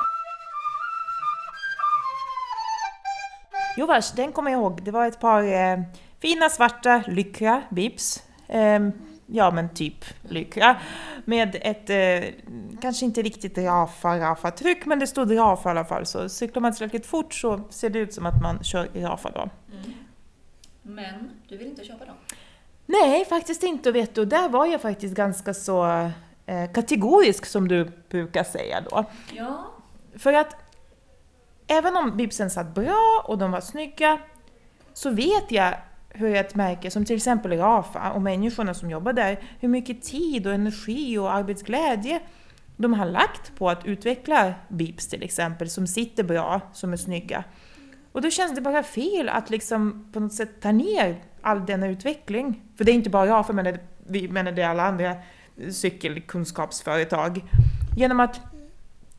Jo 3.76 3.86
vars, 3.86 4.12
den 4.12 4.32
kommer 4.32 4.50
jag 4.50 4.60
ihåg. 4.60 4.82
Det 4.84 4.90
var 4.90 5.06
ett 5.06 5.20
par 5.20 5.42
eh, 5.42 5.78
fina 6.20 6.48
svarta 6.48 7.02
lyckra 7.06 7.62
bibs. 7.70 8.22
Ehm, 8.48 8.92
ja 9.26 9.50
men 9.50 9.68
typ 9.68 10.04
lyckra. 10.22 10.76
Med 11.24 11.56
ett, 11.62 11.90
eh, 11.90 12.34
kanske 12.82 13.04
inte 13.04 13.22
riktigt 13.22 13.58
rafa 13.58 14.18
rafa 14.20 14.50
tryck 14.50 14.86
men 14.86 14.98
det 14.98 15.06
stod 15.06 15.38
rafa 15.38 15.68
i 15.68 15.70
alla 15.70 15.84
fall. 15.84 16.06
Så 16.06 16.28
cyklar 16.28 16.60
man 16.60 16.74
tillräckligt 16.74 17.06
fort 17.06 17.34
så 17.34 17.60
ser 17.70 17.90
det 17.90 17.98
ut 17.98 18.14
som 18.14 18.26
att 18.26 18.42
man 18.42 18.64
kör 18.64 18.88
rafa 18.94 19.30
då. 19.30 19.48
Men 20.82 21.30
du 21.48 21.56
vill 21.56 21.66
inte 21.66 21.84
köpa 21.84 22.04
dem? 22.04 22.14
Nej, 22.86 23.24
faktiskt 23.24 23.62
inte. 23.62 23.88
Och 23.88 23.96
vet 23.96 24.14
du, 24.14 24.24
där 24.24 24.48
var 24.48 24.66
jag 24.66 24.80
faktiskt 24.80 25.14
ganska 25.14 25.54
så 25.54 26.10
eh, 26.46 26.72
kategorisk 26.72 27.46
som 27.46 27.68
du 27.68 27.90
brukar 28.08 28.44
säga 28.44 28.80
då. 28.90 29.04
Ja. 29.32 29.64
För 30.16 30.32
att 30.32 30.56
även 31.66 31.96
om 31.96 32.16
bibsen 32.16 32.50
satt 32.50 32.74
bra 32.74 33.24
och 33.24 33.38
de 33.38 33.50
var 33.50 33.60
snygga 33.60 34.18
så 34.92 35.10
vet 35.10 35.50
jag 35.50 35.74
hur 36.10 36.34
ett 36.34 36.54
märke 36.54 36.90
som 36.90 37.04
till 37.04 37.16
exempel 37.16 37.52
Rafa 37.52 38.12
och 38.12 38.22
människorna 38.22 38.74
som 38.74 38.90
jobbar 38.90 39.12
där, 39.12 39.38
hur 39.60 39.68
mycket 39.68 40.02
tid 40.02 40.46
och 40.46 40.54
energi 40.54 41.18
och 41.18 41.34
arbetsglädje 41.34 42.20
de 42.76 42.94
har 42.94 43.06
lagt 43.06 43.56
på 43.56 43.70
att 43.70 43.86
utveckla 43.86 44.54
bips 44.68 45.08
till 45.08 45.22
exempel, 45.22 45.70
som 45.70 45.86
sitter 45.86 46.24
bra, 46.24 46.60
som 46.72 46.92
är 46.92 46.96
snygga. 46.96 47.44
Och 48.12 48.22
då 48.22 48.30
känns 48.30 48.54
det 48.54 48.60
bara 48.60 48.82
fel 48.82 49.28
att 49.28 49.50
liksom 49.50 50.08
på 50.12 50.20
något 50.20 50.32
sätt 50.32 50.60
ta 50.60 50.72
ner 50.72 51.16
all 51.42 51.66
denna 51.66 51.86
utveckling. 51.86 52.62
För 52.76 52.84
det 52.84 52.92
är 52.92 52.94
inte 52.94 53.10
bara 53.10 53.26
Rafa, 53.26 53.52
men 53.52 53.78
vi 54.06 54.28
menar 54.28 54.52
det 54.52 54.62
är 54.62 54.68
alla 54.68 54.82
andra 54.82 55.14
cykelkunskapsföretag. 55.70 57.44
Genom 57.96 58.20
att 58.20 58.40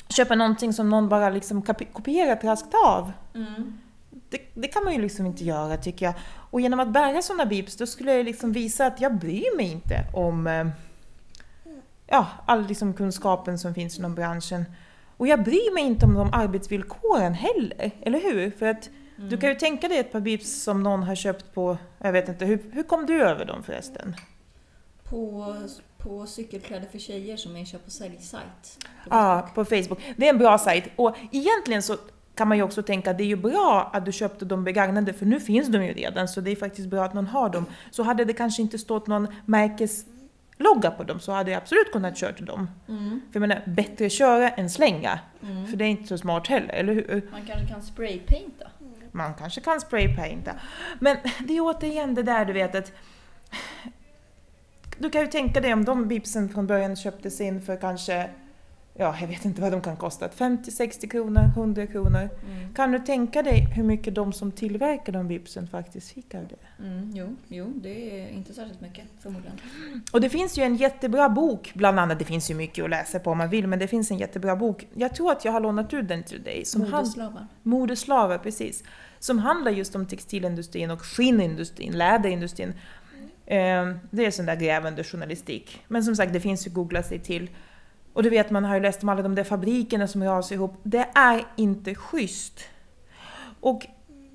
köpa 0.10 0.36
någonting 0.36 0.74
som 0.74 0.89
någon 0.89 1.10
bara 1.10 1.29
liksom 1.29 1.62
kopierat 1.93 2.43
raskt 2.43 2.74
av. 2.86 3.12
Mm. 3.36 3.77
Det, 4.29 4.41
det 4.53 4.67
kan 4.67 4.83
man 4.83 4.93
ju 4.93 5.01
liksom 5.01 5.25
inte 5.25 5.43
göra 5.43 5.77
tycker 5.77 6.05
jag. 6.05 6.13
Och 6.51 6.62
genom 6.62 6.79
att 6.79 6.93
bära 6.93 7.21
sådana 7.21 7.45
bibs 7.45 7.77
då 7.77 7.88
skulle 7.88 8.13
jag 8.13 8.25
liksom 8.25 8.51
visa 8.51 8.86
att 8.86 9.01
jag 9.01 9.15
bryr 9.15 9.57
mig 9.57 9.71
inte 9.71 10.05
om 10.13 10.48
eh, 10.48 10.67
ja, 12.07 12.27
all 12.45 12.67
liksom 12.67 12.93
kunskapen 12.93 13.59
som 13.59 13.74
finns 13.74 14.00
inom 14.00 14.15
branschen. 14.15 14.65
Och 15.18 15.27
jag 15.27 15.44
bryr 15.44 15.74
mig 15.74 15.83
inte 15.83 16.05
om 16.05 16.13
de 16.13 16.33
arbetsvillkoren 16.33 17.33
heller, 17.33 17.92
eller 18.01 18.20
hur? 18.20 18.51
För 18.51 18.65
att 18.65 18.89
du 19.29 19.37
kan 19.37 19.50
ju 19.50 19.55
tänka 19.55 19.87
dig 19.87 19.98
ett 19.98 20.11
par 20.11 20.20
bibs 20.20 20.63
som 20.63 20.83
någon 20.83 21.03
har 21.03 21.15
köpt 21.15 21.53
på, 21.53 21.77
jag 21.98 22.11
vet 22.11 22.29
inte, 22.29 22.46
hur, 22.46 22.59
hur 22.72 22.83
kom 22.83 23.05
du 23.05 23.22
över 23.22 23.46
dem 23.46 23.63
förresten? 23.63 24.15
På, 25.03 25.55
på 25.98 26.25
cykelkläder 26.25 26.87
för 26.92 27.00
tjejer 27.00 27.37
som 27.37 27.55
är 27.55 27.65
köp 27.65 27.85
och 27.85 27.92
säljsajt. 27.92 28.85
Ja, 29.09 29.50
på 29.55 29.65
Facebook. 29.65 30.00
Det 30.18 30.25
är 30.25 30.29
en 30.29 30.37
bra 30.37 30.57
sajt. 30.57 30.83
Och 30.96 31.15
egentligen 31.31 31.83
så 31.83 31.98
kan 32.40 32.48
man 32.48 32.58
ju 32.58 32.64
också 32.64 32.84
tänka 32.84 33.12
att 33.12 33.18
det 33.18 33.24
är 33.24 33.28
ju 33.28 33.36
bra 33.36 33.90
att 33.94 34.06
du 34.06 34.12
köpte 34.12 34.46
dem 34.46 34.64
begagnade 34.64 35.14
för 35.14 35.25
nu 35.25 35.40
finns 35.40 35.68
de 35.68 35.86
ju 35.86 35.94
redan 35.94 36.28
så 36.28 36.42
det 36.42 36.52
är 36.52 36.56
faktiskt 36.56 36.88
bra 36.88 37.04
att 37.04 37.14
någon 37.14 37.28
har 37.28 37.50
dem. 37.50 37.66
Så 37.92 38.04
hade 38.04 38.25
det 38.25 38.34
kanske 38.34 38.62
inte 38.62 38.78
stått 38.78 39.08
någon 39.08 39.28
märkeslogga 39.46 40.92
på 40.98 41.04
dem 41.04 41.20
så 41.20 41.32
hade 41.32 41.52
jag 41.52 41.58
absolut 41.62 41.92
kunnat 41.92 42.18
kört 42.18 42.40
dem. 42.40 42.70
Mm. 42.88 43.22
För 43.32 43.40
jag 43.40 43.48
menar, 43.48 43.64
bättre 43.68 44.10
köra 44.10 44.50
än 44.50 44.70
slänga. 44.70 45.20
Mm. 45.44 45.68
För 45.68 45.78
det 45.78 45.86
är 45.86 45.90
inte 45.90 46.08
så 46.08 46.18
smart 46.18 46.48
heller, 46.48 46.74
eller 46.74 46.94
hur? 46.94 47.30
Man 47.32 47.46
kanske 47.46 47.68
kan 47.68 47.82
spraypainta. 47.82 48.68
Man 49.12 49.34
kanske 49.34 49.62
kan 49.62 49.82
spraypainta. 49.82 50.52
Men 51.00 51.18
det 51.48 51.58
är 51.58 51.62
återigen 51.62 52.16
det 52.16 52.24
där 52.24 52.46
du 52.46 52.54
vet 52.54 52.75
att 52.75 52.92
du 54.98 55.10
kan 55.10 55.22
ju 55.22 55.28
tänka 55.28 55.62
dig 55.62 55.74
om 55.74 55.86
de 55.86 56.08
bibsen 56.08 56.50
från 56.50 56.68
början 56.68 56.96
köptes 56.96 57.42
in 57.42 57.62
för 57.62 57.78
kanske, 57.78 58.30
ja 59.00 59.16
jag 59.22 59.27
vet 59.27 59.46
inte 59.46 59.62
vad 59.62 59.72
de 59.72 59.81
kan 59.81 59.96
kosta, 59.98 60.29
50, 60.29 60.72
60 60.72 61.07
kronor, 61.07 61.42
100 61.57 61.88
kronor. 61.88 62.29
Mm. 62.46 62.74
Kan 62.74 62.92
du 62.92 63.00
tänka 63.00 63.42
dig 63.44 63.59
hur 63.75 63.83
mycket 63.83 64.16
de 64.16 64.33
som 64.33 64.51
tillverkar 64.51 65.14
de 65.14 65.27
bibsen 65.27 65.68
faktiskt 65.68 66.12
fick 66.12 66.35
av 66.35 66.48
det? 66.48 66.83
Mm, 66.85 67.12
jo, 67.16 67.35
jo, 67.48 67.74
det 67.75 68.22
är 68.22 68.29
inte 68.29 68.53
särskilt 68.53 68.81
mycket 68.81 69.03
förmodligen. 69.20 69.57
Och 70.14 70.22
det 70.22 70.29
finns 70.29 70.57
ju 70.57 70.64
en 70.64 70.75
jättebra 70.75 71.29
bok, 71.29 71.72
bland 71.75 72.00
annat, 72.00 72.20
det 72.20 72.25
finns 72.25 72.51
ju 72.51 72.55
mycket 72.55 72.83
att 72.83 72.90
läsa 72.90 73.20
på 73.20 73.31
om 73.31 73.38
man 73.38 73.50
vill, 73.50 73.68
men 73.68 73.79
det 73.79 73.88
finns 73.88 74.12
en 74.12 74.18
jättebra 74.18 74.55
bok. 74.55 74.88
Jag 74.94 75.16
tror 75.16 75.31
att 75.31 75.46
jag 75.46 75.51
har 75.51 75.59
lånat 75.59 75.94
ut 75.94 76.07
den 76.07 76.24
till 76.24 76.44
dig. 76.44 76.66
Som 76.66 76.81
hand- 76.81 76.92
Modeslavar. 76.94 77.48
Modeslavar, 77.64 78.38
precis. 78.38 78.83
Som 79.20 79.40
handlar 79.40 79.72
just 79.72 79.96
om 79.96 80.05
textilindustrin 80.05 80.92
och 80.92 81.01
skinnindustrin, 81.01 81.94
läderindustrin. 81.98 82.74
Eh, 83.46 83.55
Det 84.12 84.25
är 84.25 84.31
sån 84.31 84.46
där 84.46 84.55
grävande 84.55 85.03
journalistik. 85.03 85.81
Men 85.88 86.03
som 86.03 86.16
sagt, 86.16 86.33
det 86.33 86.40
finns 86.40 86.68
ju 86.68 86.70
att 86.70 86.74
googla 86.75 87.03
sig 87.03 87.20
till. 87.20 87.50
Och 88.13 88.24
du 88.24 88.29
vet, 88.29 88.50
man 88.50 88.65
har 88.65 88.75
ju 88.75 88.81
läst 88.81 89.03
om 89.03 89.09
alla 89.09 89.22
de 89.22 89.35
där 89.35 89.43
fabrikerna 89.43 90.07
som 90.07 90.24
rasar 90.24 90.55
ihop. 90.55 90.74
Det 90.83 91.07
är 91.15 91.48
inte 91.55 91.95
schysst. 91.95 92.59
Och 93.59 93.85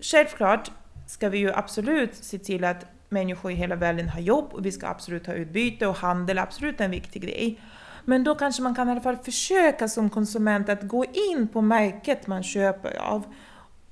självklart 0.00 0.70
ska 1.06 1.28
vi 1.28 1.38
ju 1.38 1.52
absolut 1.52 2.14
se 2.14 2.38
till 2.38 2.64
att 2.64 2.86
människor 3.08 3.52
i 3.52 3.54
hela 3.54 3.76
världen 3.76 4.08
har 4.08 4.20
jobb 4.20 4.48
och 4.52 4.66
vi 4.66 4.72
ska 4.72 4.86
absolut 4.86 5.26
ha 5.26 5.34
utbyte 5.34 5.86
och 5.86 5.96
handel 5.96 6.38
är 6.38 6.42
absolut 6.42 6.80
en 6.80 6.90
viktig 6.90 7.22
grej. 7.22 7.60
Men 8.04 8.24
då 8.24 8.34
kanske 8.34 8.62
man 8.62 8.74
kan 8.74 8.88
i 8.88 8.90
alla 8.90 9.00
fall 9.00 9.16
försöka 9.16 9.88
som 9.88 10.10
konsument 10.10 10.68
att 10.68 10.82
gå 10.82 11.04
in 11.04 11.48
på 11.48 11.60
märket 11.60 12.26
man 12.26 12.42
köper 12.42 12.96
av 12.96 13.22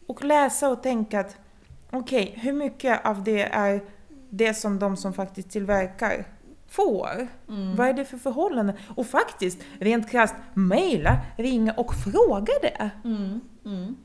och 0.06 0.24
läsa 0.24 0.68
och 0.68 0.82
tänka 0.82 1.20
att 1.20 1.36
okej, 1.90 2.38
hur 2.42 2.52
mycket 2.52 3.06
av 3.06 3.24
det 3.24 3.42
är 3.42 3.82
det 4.30 4.54
som 4.54 4.78
de 4.78 4.96
som 4.96 5.12
faktiskt 5.12 5.50
tillverkar 5.50 6.24
får? 6.72 7.28
Mm. 7.48 7.76
Vad 7.76 7.88
är 7.88 7.92
det 7.92 8.04
för 8.04 8.18
förhållanden? 8.18 8.76
Och 8.96 9.06
faktiskt, 9.06 9.62
rent 9.80 10.10
krasst, 10.10 10.34
mejla, 10.54 11.20
ringa 11.36 11.72
och 11.72 11.94
fråga 11.94 12.52
det. 12.62 12.90
Mm. 13.04 13.40
Mm. 13.64 13.96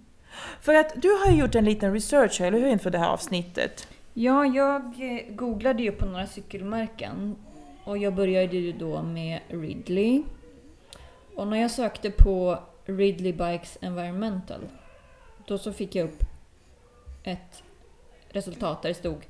För 0.61 0.73
att 0.73 1.01
du 1.01 1.09
har 1.09 1.31
ju 1.31 1.39
gjort 1.39 1.55
en 1.55 1.65
liten 1.65 1.93
research, 1.93 2.41
eller 2.41 2.59
hur, 2.59 2.67
inför 2.67 2.89
det 2.89 2.97
här 2.97 3.09
avsnittet? 3.09 3.87
Ja, 4.13 4.45
jag 4.45 4.81
eh, 4.81 5.35
googlade 5.35 5.83
ju 5.83 5.91
på 5.91 6.05
några 6.05 6.27
cykelmärken. 6.27 7.35
Och 7.83 7.97
jag 7.97 8.15
började 8.15 8.57
ju 8.57 8.71
då 8.71 9.01
med 9.01 9.39
Ridley. 9.47 10.23
Och 11.35 11.47
när 11.47 11.57
jag 11.57 11.71
sökte 11.71 12.11
på 12.11 12.59
Ridley 12.85 13.33
Bikes 13.33 13.77
Environmental. 13.81 14.61
Då 15.45 15.57
så 15.57 15.73
fick 15.73 15.95
jag 15.95 16.05
upp 16.05 16.23
ett 17.23 17.63
resultat 18.29 18.81
där 18.81 18.89
det 18.89 18.95
stod 18.95 19.25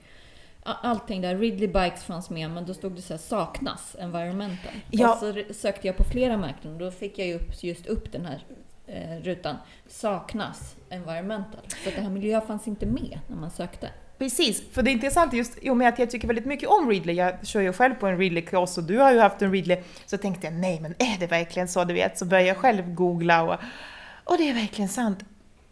Allting 0.67 1.21
där, 1.21 1.37
Ridley 1.37 1.67
Bikes 1.67 2.03
fanns 2.03 2.29
med 2.29 2.49
men 2.49 2.65
då 2.65 2.73
stod 2.73 2.91
det 2.91 3.01
så 3.01 3.13
här 3.13 3.19
saknas 3.19 3.95
environmental. 3.99 4.71
Ja. 4.91 5.13
Och 5.13 5.19
så 5.19 5.53
sökte 5.53 5.87
jag 5.87 5.97
på 5.97 6.03
flera 6.03 6.37
märken 6.37 6.73
och 6.73 6.79
då 6.79 6.91
fick 6.91 7.17
jag 7.17 7.31
upp, 7.35 7.63
just 7.63 7.87
upp 7.87 8.11
den 8.11 8.25
här 8.25 8.45
eh, 8.87 9.23
rutan. 9.23 9.55
Saknas 9.87 10.75
environmental. 10.89 11.61
Så 11.83 11.89
det 11.89 12.01
här 12.01 12.09
miljö 12.09 12.41
fanns 12.41 12.67
inte 12.67 12.85
med 12.85 13.19
när 13.27 13.37
man 13.37 13.51
sökte. 13.51 13.89
Precis, 14.17 14.63
för 14.71 14.81
det 14.81 14.91
är 14.91 14.93
intressant 14.93 15.33
just 15.33 15.57
i 15.61 15.69
och 15.69 15.77
med 15.77 15.89
att 15.89 15.99
jag 15.99 16.09
tycker 16.09 16.27
väldigt 16.27 16.45
mycket 16.45 16.69
om 16.69 16.89
Ridley. 16.89 17.15
Jag 17.15 17.47
kör 17.47 17.61
ju 17.61 17.73
själv 17.73 17.95
på 17.95 18.07
en 18.07 18.17
Ridley 18.17 18.45
Cross 18.45 18.77
och 18.77 18.83
du 18.83 18.97
har 18.97 19.11
ju 19.11 19.19
haft 19.19 19.41
en 19.41 19.51
Ridley. 19.51 19.77
Så 20.05 20.17
tänkte 20.17 20.47
jag, 20.47 20.53
nej 20.53 20.79
men 20.81 20.95
är 20.99 21.19
det 21.19 21.27
verkligen 21.27 21.67
så? 21.67 21.83
Du 21.83 21.93
vet, 21.93 22.17
så 22.17 22.25
började 22.25 22.47
jag 22.47 22.57
själv 22.57 22.93
googla 22.93 23.43
och, 23.43 23.59
och 24.23 24.37
det 24.37 24.49
är 24.49 24.53
verkligen 24.53 24.89
sant. 24.89 25.19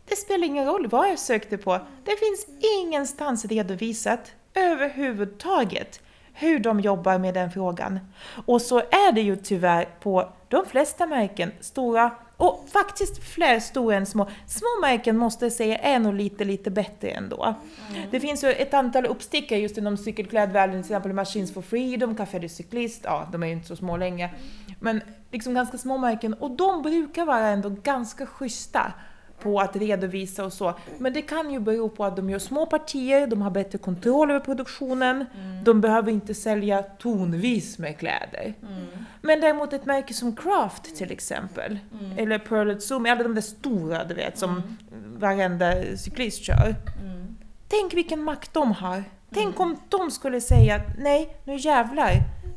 Det 0.09 0.15
spelar 0.15 0.45
ingen 0.47 0.65
roll 0.65 0.87
vad 0.87 1.09
jag 1.09 1.19
sökte 1.19 1.57
på. 1.57 1.71
Det 2.03 2.15
finns 2.19 2.47
ingenstans 2.81 3.45
redovisat 3.45 4.31
överhuvudtaget 4.55 6.01
hur 6.33 6.59
de 6.59 6.79
jobbar 6.79 7.17
med 7.17 7.33
den 7.33 7.51
frågan. 7.51 7.99
Och 8.45 8.61
så 8.61 8.79
är 8.79 9.11
det 9.11 9.21
ju 9.21 9.35
tyvärr 9.35 9.89
på 9.99 10.29
de 10.47 10.65
flesta 10.65 11.07
märken, 11.07 11.51
stora 11.59 12.11
och 12.37 12.65
faktiskt 12.73 13.23
fler 13.23 13.59
stora 13.59 13.95
än 13.95 14.05
små. 14.05 14.29
Små 14.47 14.67
märken 14.81 15.17
måste 15.17 15.45
jag 15.45 15.51
säga 15.51 15.77
är 15.77 15.99
nog 15.99 16.13
lite, 16.13 16.43
lite 16.43 16.71
bättre 16.71 17.09
ändå. 17.09 17.43
Mm. 17.43 18.01
Det 18.11 18.19
finns 18.19 18.43
ju 18.43 18.51
ett 18.51 18.73
antal 18.73 19.05
uppstickare 19.05 19.59
just 19.59 19.77
inom 19.77 19.97
cykelklädvärlden, 19.97 20.83
till 20.83 20.91
exempel 20.91 21.13
Machines 21.13 21.53
for 21.53 21.61
Freedom, 21.61 22.15
Café 22.15 22.39
de 22.39 22.49
Cyclist, 22.49 23.01
ja 23.03 23.27
de 23.31 23.43
är 23.43 23.47
ju 23.47 23.53
inte 23.53 23.67
så 23.67 23.75
små 23.75 23.97
längre. 23.97 24.29
Men 24.79 25.01
liksom 25.31 25.53
ganska 25.53 25.77
små 25.77 25.97
märken 25.97 26.33
och 26.33 26.51
de 26.51 26.81
brukar 26.81 27.25
vara 27.25 27.47
ändå 27.47 27.69
ganska 27.69 28.25
schyssta 28.25 28.93
på 29.45 29.59
att 29.59 29.75
redovisa 29.75 30.45
och 30.45 30.53
så. 30.53 30.73
Men 30.97 31.13
det 31.13 31.21
kan 31.21 31.51
ju 31.51 31.59
bero 31.59 31.89
på 31.89 32.05
att 32.05 32.15
de 32.15 32.29
gör 32.29 32.39
små 32.39 32.65
partier, 32.65 33.27
de 33.27 33.41
har 33.41 33.51
bättre 33.51 33.77
kontroll 33.77 34.31
över 34.31 34.39
produktionen, 34.39 35.25
mm. 35.35 35.63
de 35.63 35.81
behöver 35.81 36.11
inte 36.11 36.33
sälja 36.33 36.83
tonvis 36.83 37.77
med 37.77 37.97
kläder. 37.97 38.53
Mm. 38.61 38.85
Men 39.21 39.41
däremot 39.41 39.73
ett 39.73 39.85
märke 39.85 40.13
som 40.13 40.35
Craft 40.35 40.95
till 40.95 41.11
exempel, 41.11 41.79
mm. 41.99 42.17
eller 42.17 42.39
Pearl 42.39 42.79
Zoom, 42.79 43.05
alla 43.05 43.23
de 43.23 43.35
där 43.35 43.41
stora 43.41 44.03
du 44.03 44.13
vet 44.13 44.37
som 44.37 44.49
mm. 44.49 45.19
varenda 45.19 45.97
cyklist 45.97 46.43
kör. 46.43 46.75
Mm. 47.01 47.35
Tänk 47.67 47.93
vilken 47.93 48.23
makt 48.23 48.53
de 48.53 48.71
har! 48.71 49.03
Tänk 49.33 49.55
mm. 49.55 49.69
om 49.69 49.77
de 49.89 50.11
skulle 50.11 50.41
säga 50.41 50.75
att 50.75 50.97
nej, 50.97 51.37
nu 51.43 51.55
jävlar, 51.55 52.11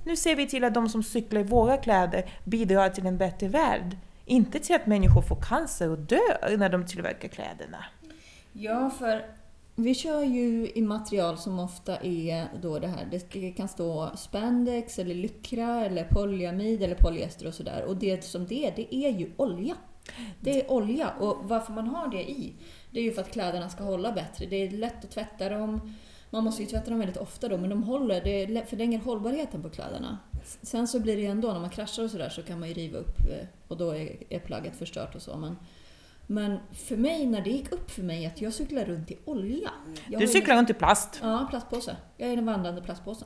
nu 0.05 0.17
ser 0.17 0.37
vi 0.37 0.47
till 0.47 0.65
att 0.65 0.75
de 0.75 0.89
som 0.89 1.03
cyklar 1.03 1.41
i 1.41 1.45
våra 1.45 1.77
kläder 1.77 2.31
bidrar 2.45 2.89
till 2.89 3.07
en 3.07 3.19
bättre 3.19 3.49
värld. 3.49 3.97
Inte 4.29 4.59
till 4.59 4.77
att 4.77 4.87
människor 4.87 5.23
får 5.23 5.37
cancer 5.43 5.91
och 5.91 5.99
dör 5.99 6.57
när 6.57 6.69
de 6.69 6.87
tillverkar 6.87 7.29
kläderna. 7.29 7.85
Ja, 8.53 8.91
för 8.91 9.25
vi 9.77 9.95
kör 9.95 10.23
ju 10.23 10.71
i 10.75 10.83
material 10.83 11.39
som 11.39 11.59
ofta 11.59 11.97
är 11.97 12.49
då 12.63 12.79
det 12.79 12.87
här, 12.87 13.21
det 13.33 13.53
kan 13.53 13.69
stå 13.69 14.11
spandex 14.17 14.99
eller 14.99 15.15
lycra 15.15 15.85
eller 15.85 16.05
polyamid 16.05 16.83
eller 16.83 16.95
polyester 16.95 17.47
och 17.47 17.55
sådär. 17.55 17.85
Och 17.85 17.97
det 17.97 18.25
som 18.25 18.47
det 18.47 18.67
är, 18.67 18.73
det 18.77 18.95
är 18.95 19.11
ju 19.11 19.33
olja. 19.37 19.75
Det 20.41 20.61
är 20.61 20.71
olja 20.71 21.11
och 21.21 21.37
varför 21.43 21.73
man 21.73 21.87
har 21.87 22.09
det 22.09 22.31
i, 22.31 22.55
det 22.91 23.01
är 23.01 23.05
ju 23.05 23.13
för 23.13 23.21
att 23.21 23.33
kläderna 23.33 23.69
ska 23.69 23.85
hålla 23.85 24.13
bättre. 24.13 24.47
Det 24.47 24.57
är 24.57 24.71
lätt 24.71 25.05
att 25.05 25.11
tvätta 25.11 25.49
dem, 25.49 25.95
man 26.31 26.45
måste 26.45 26.63
ju 26.63 26.69
tvätta 26.69 26.91
dem 26.91 26.99
väldigt 26.99 27.17
ofta 27.17 27.49
då, 27.49 27.57
men 27.57 27.71
de 27.71 27.83
håller, 27.83 28.21
det 28.25 28.65
förlänger 28.69 28.99
hållbarheten 28.99 29.63
på 29.63 29.71
kläderna. 29.71 30.19
Sen 30.63 30.89
så 30.89 31.01
blir 31.01 31.17
det 31.17 31.23
ju 31.23 31.29
ändå, 31.29 31.53
när 31.53 31.61
man 31.61 31.71
kraschar 31.71 32.05
och 32.05 32.11
sådär 32.11 32.29
så 32.29 32.43
kan 32.43 32.61
man 32.61 32.69
ju 32.69 32.75
riva 32.75 32.99
upp 32.99 33.19
eh, 33.31 33.47
och 33.69 33.77
då 33.77 33.91
är, 33.91 34.17
är 34.29 34.39
plagget 34.39 34.77
förstört 34.77 35.15
och 35.15 35.23
så. 35.23 35.37
Men, 35.37 35.57
men 36.27 36.59
för 36.73 36.97
mig, 36.97 37.27
när 37.27 37.41
det 37.41 37.51
gick 37.51 37.73
upp 37.73 37.91
för 37.91 38.03
mig 38.03 38.27
att 38.27 38.41
jag 38.41 38.55
cyklar 38.55 38.85
runt 38.85 39.11
i 39.11 39.19
olja. 39.25 39.71
du 40.07 40.29
cyklar 40.29 40.57
runt 40.57 40.71
i 40.71 40.75
plast? 40.75 41.21
Ja, 41.23 41.47
plastpåse. 41.51 41.97
Jag 42.17 42.29
är 42.29 42.37
en 42.37 42.47
vandrande 42.47 42.83
plastpåse. 42.83 43.25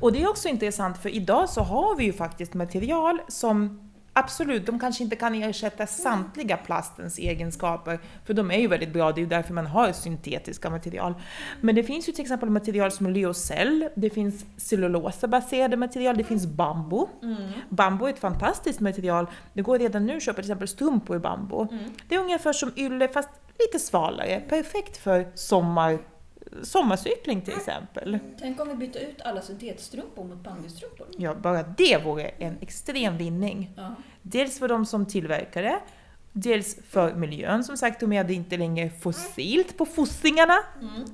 Och 0.00 0.12
det 0.12 0.22
är 0.22 0.28
också 0.28 0.48
intressant 0.48 0.98
för 0.98 1.08
idag 1.08 1.50
så 1.50 1.60
har 1.60 1.96
vi 1.96 2.04
ju 2.04 2.12
faktiskt 2.12 2.54
material 2.54 3.20
som 3.28 3.90
Absolut, 4.16 4.66
de 4.66 4.78
kanske 4.78 5.04
inte 5.04 5.16
kan 5.16 5.34
ersätta 5.34 5.86
samtliga 5.86 6.56
plastens 6.56 7.18
egenskaper, 7.18 7.98
för 8.24 8.34
de 8.34 8.50
är 8.50 8.58
ju 8.58 8.68
väldigt 8.68 8.92
bra, 8.92 9.12
det 9.12 9.18
är 9.18 9.22
ju 9.22 9.28
därför 9.28 9.54
man 9.54 9.66
har 9.66 9.92
syntetiska 9.92 10.70
material. 10.70 11.14
Men 11.60 11.74
det 11.74 11.82
finns 11.82 12.08
ju 12.08 12.12
till 12.12 12.22
exempel 12.22 12.50
material 12.50 12.90
som 12.90 13.10
lyocell, 13.10 13.88
det 13.94 14.10
finns 14.10 14.44
cellulosabaserade 14.56 15.76
material, 15.76 16.16
det 16.16 16.24
finns 16.24 16.46
bambu. 16.46 17.06
Mm. 17.22 17.36
Bambu 17.68 18.06
är 18.06 18.10
ett 18.10 18.18
fantastiskt 18.18 18.80
material, 18.80 19.26
det 19.52 19.62
går 19.62 19.78
redan 19.78 20.06
nu 20.06 20.16
att 20.16 20.22
köpa 20.22 20.34
till 20.34 20.50
exempel 20.50 20.68
strumpor 20.68 21.16
i 21.16 21.18
bambu. 21.18 21.56
Mm. 21.56 21.84
Det 22.08 22.14
är 22.14 22.18
ungefär 22.18 22.52
som 22.52 22.72
ylle 22.76 23.08
fast 23.08 23.30
lite 23.58 23.78
svalare, 23.78 24.40
perfekt 24.48 24.96
för 24.96 25.26
sommar 25.34 25.98
sommarcykling 26.62 27.40
till 27.40 27.54
exempel. 27.54 28.18
Tänk 28.38 28.60
om 28.60 28.68
vi 28.68 28.74
bytte 28.74 28.98
ut 28.98 29.20
alla 29.20 29.42
syntetstrumpor 29.42 30.24
mot 30.24 30.44
bambustrumpor? 30.44 31.06
Ja, 31.18 31.34
bara 31.34 31.62
det 31.62 32.04
vore 32.04 32.28
en 32.28 32.58
extrem 32.60 33.16
vinning. 33.16 33.72
Ja. 33.76 33.94
Dels 34.22 34.58
för 34.58 34.68
de 34.68 34.86
som 34.86 35.06
tillverkar 35.06 35.62
det, 35.62 35.78
dels 36.32 36.78
för 36.88 37.14
miljön 37.14 37.64
som 37.64 37.76
sagt, 37.76 38.02
om 38.02 38.12
jag 38.12 38.30
inte 38.30 38.56
längre 38.56 38.90
fossilt 38.90 39.78
på 39.78 39.86
fossingarna. 39.86 40.56
Mm. 40.80 41.04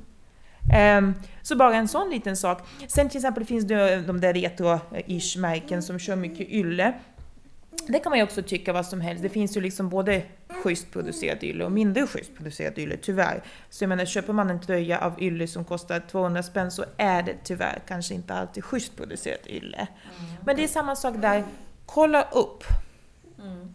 Um, 1.05 1.15
så 1.43 1.57
bara 1.57 1.75
en 1.75 1.89
sån 1.89 2.11
liten 2.11 2.37
sak. 2.37 2.63
Sen 2.89 3.09
till 3.09 3.19
exempel 3.19 3.45
finns 3.45 3.65
det 3.65 4.03
de 4.03 4.21
där 4.21 4.35
retro-ish 4.35 5.39
märken 5.39 5.83
som 5.83 5.99
kör 5.99 6.17
mycket 6.17 6.49
ylle. 6.49 6.95
Det 7.87 7.99
kan 7.99 8.11
man 8.11 8.19
ju 8.19 8.25
också 8.25 8.43
tycka 8.43 8.73
vad 8.73 8.87
som 8.87 9.01
helst. 9.01 9.23
Det 9.23 9.29
finns 9.29 9.57
ju 9.57 9.61
liksom 9.61 9.89
både 9.89 10.23
schysst 10.49 10.91
producerat 10.91 11.43
ylle 11.43 11.65
och 11.65 11.73
mindre 11.73 12.07
schysst 12.07 12.37
producerat 12.37 12.79
ylle, 12.79 12.97
tyvärr. 12.97 13.43
Så 13.71 13.85
jag 13.85 13.89
menar, 13.89 14.05
köper 14.05 14.33
man 14.33 14.51
en 14.51 14.61
tröja 14.61 14.99
av 14.99 15.23
ylle 15.23 15.47
som 15.47 15.65
kostar 15.65 16.01
200 16.11 16.43
spänn 16.43 16.71
så 16.71 16.85
är 16.97 17.23
det 17.23 17.35
tyvärr 17.45 17.83
kanske 17.89 18.15
inte 18.15 18.35
alltid 18.35 18.65
schysst 18.65 18.97
producerat 18.97 19.47
ylle. 19.47 19.77
Mm. 19.77 20.33
Men 20.45 20.57
det 20.57 20.65
är 20.65 20.69
samma 20.69 20.97
sak 20.97 21.15
där, 21.19 21.45
kolla 21.87 22.23
upp. 22.23 22.65
Mm. 23.39 23.75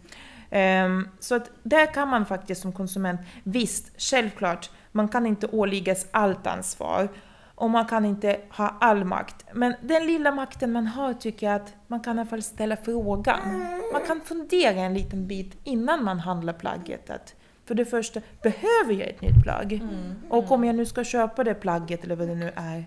Um, 0.86 1.10
så 1.20 1.36
att 1.36 1.52
där 1.64 1.94
kan 1.94 2.08
man 2.08 2.26
faktiskt 2.26 2.62
som 2.62 2.74
konsument, 2.74 3.22
visst, 3.44 3.92
självklart, 3.98 4.70
man 4.92 5.08
kan 5.08 5.26
inte 5.26 5.48
åläggas 5.48 6.08
allt 6.12 6.48
ansvar 6.48 7.10
och 7.56 7.70
man 7.70 7.86
kan 7.86 8.06
inte 8.06 8.40
ha 8.50 8.78
all 8.82 9.06
makt. 9.06 9.46
Men 9.54 9.76
den 9.82 10.06
lilla 10.06 10.32
makten 10.32 10.72
man 10.72 10.88
har 10.88 11.14
tycker 11.14 11.48
jag 11.48 11.56
att 11.56 11.74
man 11.88 12.00
kan 12.00 12.18
i 12.18 12.20
alla 12.20 12.30
fall 12.30 12.42
ställa 12.42 12.78
frågan. 12.78 13.60
Man 13.94 14.02
kan 14.08 14.22
fundera 14.22 14.80
en 14.80 14.94
liten 14.94 15.28
bit 15.28 15.58
innan 15.64 16.04
man 16.04 16.20
handlar 16.20 16.54
plagget. 16.54 17.10
Att 17.10 17.36
för 17.66 17.76
det 17.76 17.86
första, 17.86 18.22
behöver 18.42 18.94
jag 18.94 19.10
ett 19.10 19.22
nytt 19.22 19.44
plagg? 19.44 19.74
Mm, 19.74 20.16
och 20.30 20.52
om 20.52 20.64
jag 20.64 20.76
nu 20.76 20.86
ska 20.86 21.04
köpa 21.04 21.44
det 21.44 21.54
plagget 21.54 22.04
eller 22.04 22.16
vad 22.16 22.28
det 22.28 22.36
nu 22.36 22.52
är, 22.56 22.86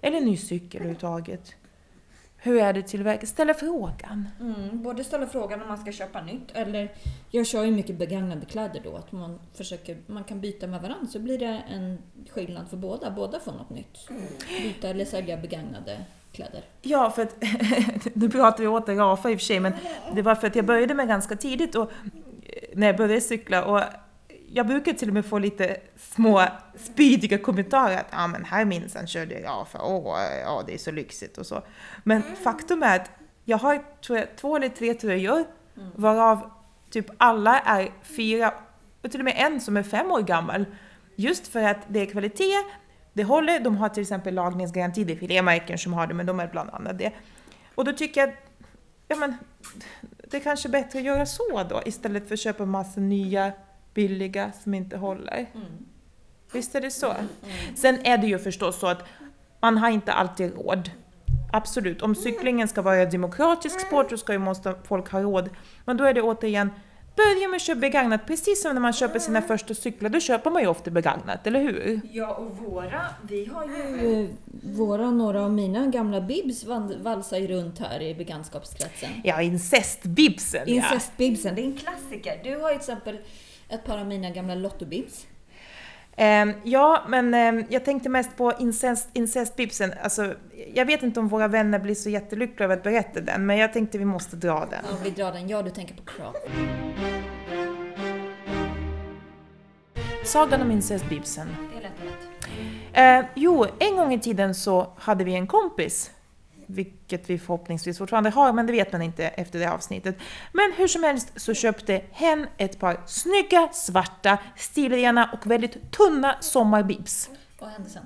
eller 0.00 0.18
en 0.18 0.24
ny 0.24 0.36
cykel 0.36 0.80
överhuvudtaget, 0.80 1.54
hur 2.40 2.60
är 2.60 2.72
det 2.72 2.82
tillverkat? 2.82 3.28
Ställa 3.28 3.54
frågan. 3.54 4.28
Mm, 4.40 4.82
både 4.82 5.04
ställa 5.04 5.26
frågan 5.26 5.62
om 5.62 5.68
man 5.68 5.78
ska 5.78 5.92
köpa 5.92 6.22
nytt 6.22 6.50
eller 6.52 6.92
jag 7.30 7.46
kör 7.46 7.64
ju 7.64 7.70
mycket 7.70 7.98
begagnade 7.98 8.46
kläder 8.46 8.80
då. 8.84 8.96
Att 8.96 9.12
man, 9.12 9.38
försöker, 9.54 9.98
man 10.06 10.24
kan 10.24 10.40
byta 10.40 10.66
med 10.66 10.82
varandra 10.82 11.06
så 11.06 11.18
blir 11.18 11.38
det 11.38 11.62
en 11.70 11.98
skillnad 12.30 12.68
för 12.70 12.76
båda. 12.76 13.10
Båda 13.10 13.40
får 13.40 13.52
något 13.52 13.70
nytt. 13.70 14.08
Byta 14.62 14.88
eller 14.88 15.04
sälja 15.04 15.36
begagnade 15.36 16.04
kläder. 16.32 16.64
Ja, 16.82 17.10
för 17.10 17.22
att 17.22 17.36
nu 18.14 18.30
pratar 18.30 18.58
vi 18.58 18.66
åter 18.66 18.94
Rafa 18.94 19.30
i 19.30 19.34
och 19.34 19.38
för 19.38 19.46
sig, 19.46 19.60
men 19.60 19.72
det 20.14 20.22
var 20.22 20.34
för 20.34 20.46
att 20.46 20.56
jag 20.56 20.64
började 20.64 20.94
med 20.94 21.08
ganska 21.08 21.36
tidigt 21.36 21.74
och 21.74 21.90
när 22.74 22.86
jag 22.86 22.96
började 22.96 23.20
cykla 23.20 23.64
och 23.64 23.82
jag 24.52 24.66
brukar 24.66 24.92
till 24.92 25.08
och 25.08 25.14
med 25.14 25.26
få 25.26 25.38
lite 25.38 25.76
små 25.96 26.44
spydiga 26.76 27.38
kommentarer 27.38 27.96
att 27.96 28.06
ja 28.10 28.26
men 28.26 28.44
här 28.44 28.64
minsann 28.64 29.06
körde 29.06 29.40
jag 29.40 29.68
för 29.68 29.78
åh, 29.84 30.18
ja 30.44 30.62
det 30.66 30.74
är 30.74 30.78
så 30.78 30.90
lyxigt 30.90 31.38
och 31.38 31.46
så. 31.46 31.62
Men 32.04 32.22
faktum 32.22 32.82
är 32.82 32.96
att 32.96 33.10
jag 33.44 33.58
har 33.58 33.84
tror 34.02 34.18
jag, 34.18 34.36
två 34.36 34.56
eller 34.56 34.68
tre 34.68 34.94
tröjor 34.94 35.44
mm. 35.76 35.90
varav 35.94 36.50
typ 36.90 37.06
alla 37.16 37.60
är 37.60 37.92
fyra, 38.02 38.54
och 39.02 39.10
till 39.10 39.20
och 39.20 39.24
med 39.24 39.34
en 39.36 39.60
som 39.60 39.76
är 39.76 39.82
fem 39.82 40.10
år 40.10 40.22
gammal. 40.22 40.64
Just 41.16 41.48
för 41.48 41.62
att 41.62 41.78
det 41.88 42.00
är 42.00 42.06
kvalitet, 42.06 42.54
det 43.12 43.24
håller, 43.24 43.60
de 43.60 43.76
har 43.76 43.88
till 43.88 44.02
exempel 44.02 44.34
lagningsgaranti, 44.34 45.04
det 45.04 45.12
är 45.12 45.16
flera 45.16 45.42
märken 45.42 45.78
som 45.78 45.92
har 45.92 46.06
det 46.06 46.14
men 46.14 46.26
de 46.26 46.40
är 46.40 46.46
bland 46.46 46.70
annat 46.70 46.98
det. 46.98 47.12
Och 47.74 47.84
då 47.84 47.92
tycker 47.92 48.20
jag 48.20 48.32
ja 49.08 49.16
men 49.16 49.36
det 50.30 50.36
är 50.36 50.40
kanske 50.40 50.68
bättre 50.68 50.98
att 50.98 51.04
göra 51.04 51.26
så 51.26 51.62
då 51.68 51.82
istället 51.86 52.28
för 52.28 52.34
att 52.34 52.40
köpa 52.40 52.64
massa 52.64 53.00
nya 53.00 53.52
billiga 53.98 54.52
som 54.62 54.74
inte 54.74 54.96
håller. 54.96 55.46
Mm. 55.54 55.66
Visst 56.52 56.74
är 56.74 56.80
det 56.80 56.90
så? 56.90 57.10
Mm. 57.10 57.26
Sen 57.76 57.98
är 58.04 58.18
det 58.18 58.26
ju 58.26 58.38
förstås 58.38 58.78
så 58.78 58.86
att 58.86 59.04
man 59.60 59.78
har 59.78 59.90
inte 59.90 60.12
alltid 60.12 60.54
råd. 60.54 60.90
Absolut, 61.52 62.02
om 62.02 62.14
cyklingen 62.14 62.68
ska 62.68 62.82
vara 62.82 63.04
demokratisk 63.04 63.80
sport 63.80 64.10
så 64.10 64.16
ska 64.16 64.32
ju 64.32 64.38
måste 64.38 64.74
folk 64.84 65.10
ha 65.12 65.20
råd. 65.20 65.50
Men 65.84 65.96
då 65.96 66.04
är 66.04 66.14
det 66.14 66.22
återigen, 66.22 66.70
börja 67.16 67.48
med 67.48 67.56
att 67.56 67.62
köpa 67.62 67.80
begagnat. 67.80 68.26
Precis 68.26 68.62
som 68.62 68.74
när 68.74 68.80
man 68.80 68.92
köper 68.92 69.18
sina 69.18 69.42
första 69.42 69.74
cyklar, 69.74 70.10
då 70.10 70.20
köper 70.20 70.50
man 70.50 70.62
ju 70.62 70.68
ofta 70.68 70.90
begagnat, 70.90 71.46
eller 71.46 71.60
hur? 71.60 72.00
Ja, 72.12 72.34
och 72.34 72.56
våra, 72.56 73.02
vi 73.28 73.46
har 73.46 73.64
ju, 73.64 74.28
våra, 74.62 75.10
några 75.10 75.44
av 75.44 75.52
mina 75.52 75.86
gamla 75.86 76.20
bibs 76.20 76.64
valsar 77.02 77.38
ju 77.38 77.46
runt 77.46 77.78
här 77.78 78.02
i 78.02 78.14
bekantskapskretsen. 78.14 79.10
Ja, 79.24 79.42
incestbibsen 79.42 80.68
Incestbibsen, 80.68 81.50
ja. 81.50 81.56
det 81.56 81.62
är 81.62 81.66
en 81.66 81.76
klassiker. 81.76 82.40
Du 82.44 82.60
har 82.60 82.70
ju 82.70 82.78
till 82.78 82.90
exempel 82.90 83.18
ett 83.68 83.84
par 83.84 83.98
av 83.98 84.06
mina 84.06 84.30
gamla 84.30 84.54
Lottobibs. 84.54 85.26
Um, 86.16 86.54
ja, 86.64 87.02
men 87.08 87.34
um, 87.34 87.64
jag 87.68 87.84
tänkte 87.84 88.08
mest 88.08 88.36
på 88.36 88.52
incest, 88.58 89.08
incestbibsen. 89.12 89.92
Alltså, 90.02 90.34
jag 90.74 90.84
vet 90.84 91.02
inte 91.02 91.20
om 91.20 91.28
våra 91.28 91.48
vänner 91.48 91.78
blir 91.78 91.94
så 91.94 92.10
jättelyckliga 92.10 92.64
över 92.64 92.76
att 92.76 92.82
berätta 92.82 93.20
den, 93.20 93.46
men 93.46 93.56
jag 93.56 93.72
tänkte 93.72 93.98
vi 93.98 94.04
måste 94.04 94.36
dra 94.36 94.66
den. 94.70 94.84
Ja, 94.90 94.96
vi 95.04 95.10
drar 95.10 95.32
den. 95.32 95.48
Ja, 95.48 95.62
du 95.62 95.70
tänker 95.70 95.94
på 95.94 96.02
Crop. 96.02 96.36
Sagan 100.24 100.62
om 100.62 100.70
incestbibsen. 100.70 101.48
Det 101.72 101.78
är 101.78 101.82
lätt. 101.82 103.24
Uh, 103.24 103.30
jo, 103.34 103.66
en 103.78 103.96
gång 103.96 104.14
i 104.14 104.20
tiden 104.20 104.54
så 104.54 104.92
hade 104.96 105.24
vi 105.24 105.34
en 105.34 105.46
kompis 105.46 106.10
vilket 106.68 107.30
vi 107.30 107.38
förhoppningsvis 107.38 107.98
fortfarande 107.98 108.30
har, 108.30 108.52
men 108.52 108.66
det 108.66 108.72
vet 108.72 108.92
man 108.92 109.02
inte 109.02 109.24
efter 109.24 109.58
det 109.58 109.70
avsnittet. 109.70 110.16
Men 110.52 110.72
hur 110.76 110.88
som 110.88 111.02
helst 111.02 111.32
så 111.36 111.54
köpte 111.54 112.02
hen 112.10 112.46
ett 112.56 112.78
par 112.78 113.00
snygga, 113.06 113.68
svarta, 113.72 114.38
stilrena 114.56 115.30
och 115.32 115.50
väldigt 115.50 115.90
tunna 115.90 116.36
sommarbibs. 116.40 117.30
Vad 117.58 117.70
hände 117.70 117.90
sen? 117.90 118.04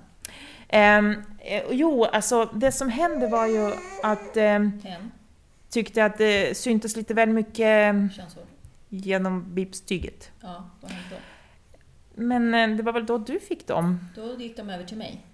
Um, 0.72 1.22
jo, 1.70 2.05
alltså 2.05 2.44
det 2.44 2.72
som 2.72 2.88
hände 2.88 3.27
var 3.27 3.46
ju 3.46 3.72
att 4.03 4.37
um, 4.37 4.81
hen 4.85 5.12
tyckte 5.70 6.05
att 6.05 6.18
det 6.18 6.57
syntes 6.57 6.96
lite 6.96 7.14
väl 7.14 7.29
mycket... 7.29 7.94
Könshår? 8.14 8.42
genom 8.92 9.55
bipstyget. 9.55 10.31
Ja, 10.40 10.70
vad 10.81 10.90
hände 10.90 11.09
då? 11.11 11.16
Men 12.14 12.55
eh, 12.55 12.77
det 12.77 12.83
var 12.83 12.92
väl 12.92 13.07
då 13.07 13.18
du 13.18 13.40
fick 13.40 13.66
dem? 13.66 14.09
Då 14.16 14.40
gick 14.40 14.57
de 14.57 14.70
över 14.70 14.85
till 14.85 14.96
mig. 14.96 15.27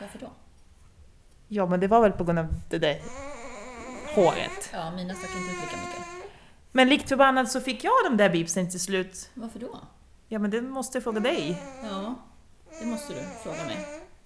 Varför 0.00 0.18
då? 0.18 0.30
Ja, 1.48 1.66
men 1.66 1.80
det 1.80 1.88
var 1.88 2.00
väl 2.00 2.12
på 2.12 2.24
grund 2.24 2.38
av 2.38 2.46
det 2.70 2.78
där 2.78 3.00
håret. 4.14 4.70
Ja, 4.72 4.90
mina 4.90 5.14
stack 5.14 5.30
inte 5.30 5.50
ut 5.50 5.62
lika 5.62 5.76
mycket. 5.76 6.04
Men 6.72 6.88
likt 6.88 7.08
förbannat 7.08 7.50
så 7.50 7.60
fick 7.60 7.84
jag 7.84 7.92
de 8.04 8.16
där 8.16 8.30
bipsen 8.30 8.70
till 8.70 8.80
slut. 8.80 9.30
Varför 9.34 9.58
då? 9.58 9.78
Ja, 10.28 10.38
men 10.38 10.50
det 10.50 10.62
måste 10.62 10.96
jag 10.98 11.02
fråga 11.02 11.20
dig. 11.20 11.62
Ja, 11.82 12.14
det 12.80 12.86
måste 12.86 13.12
du 13.12 13.20
fråga 13.42 13.64
mig. 13.64 13.76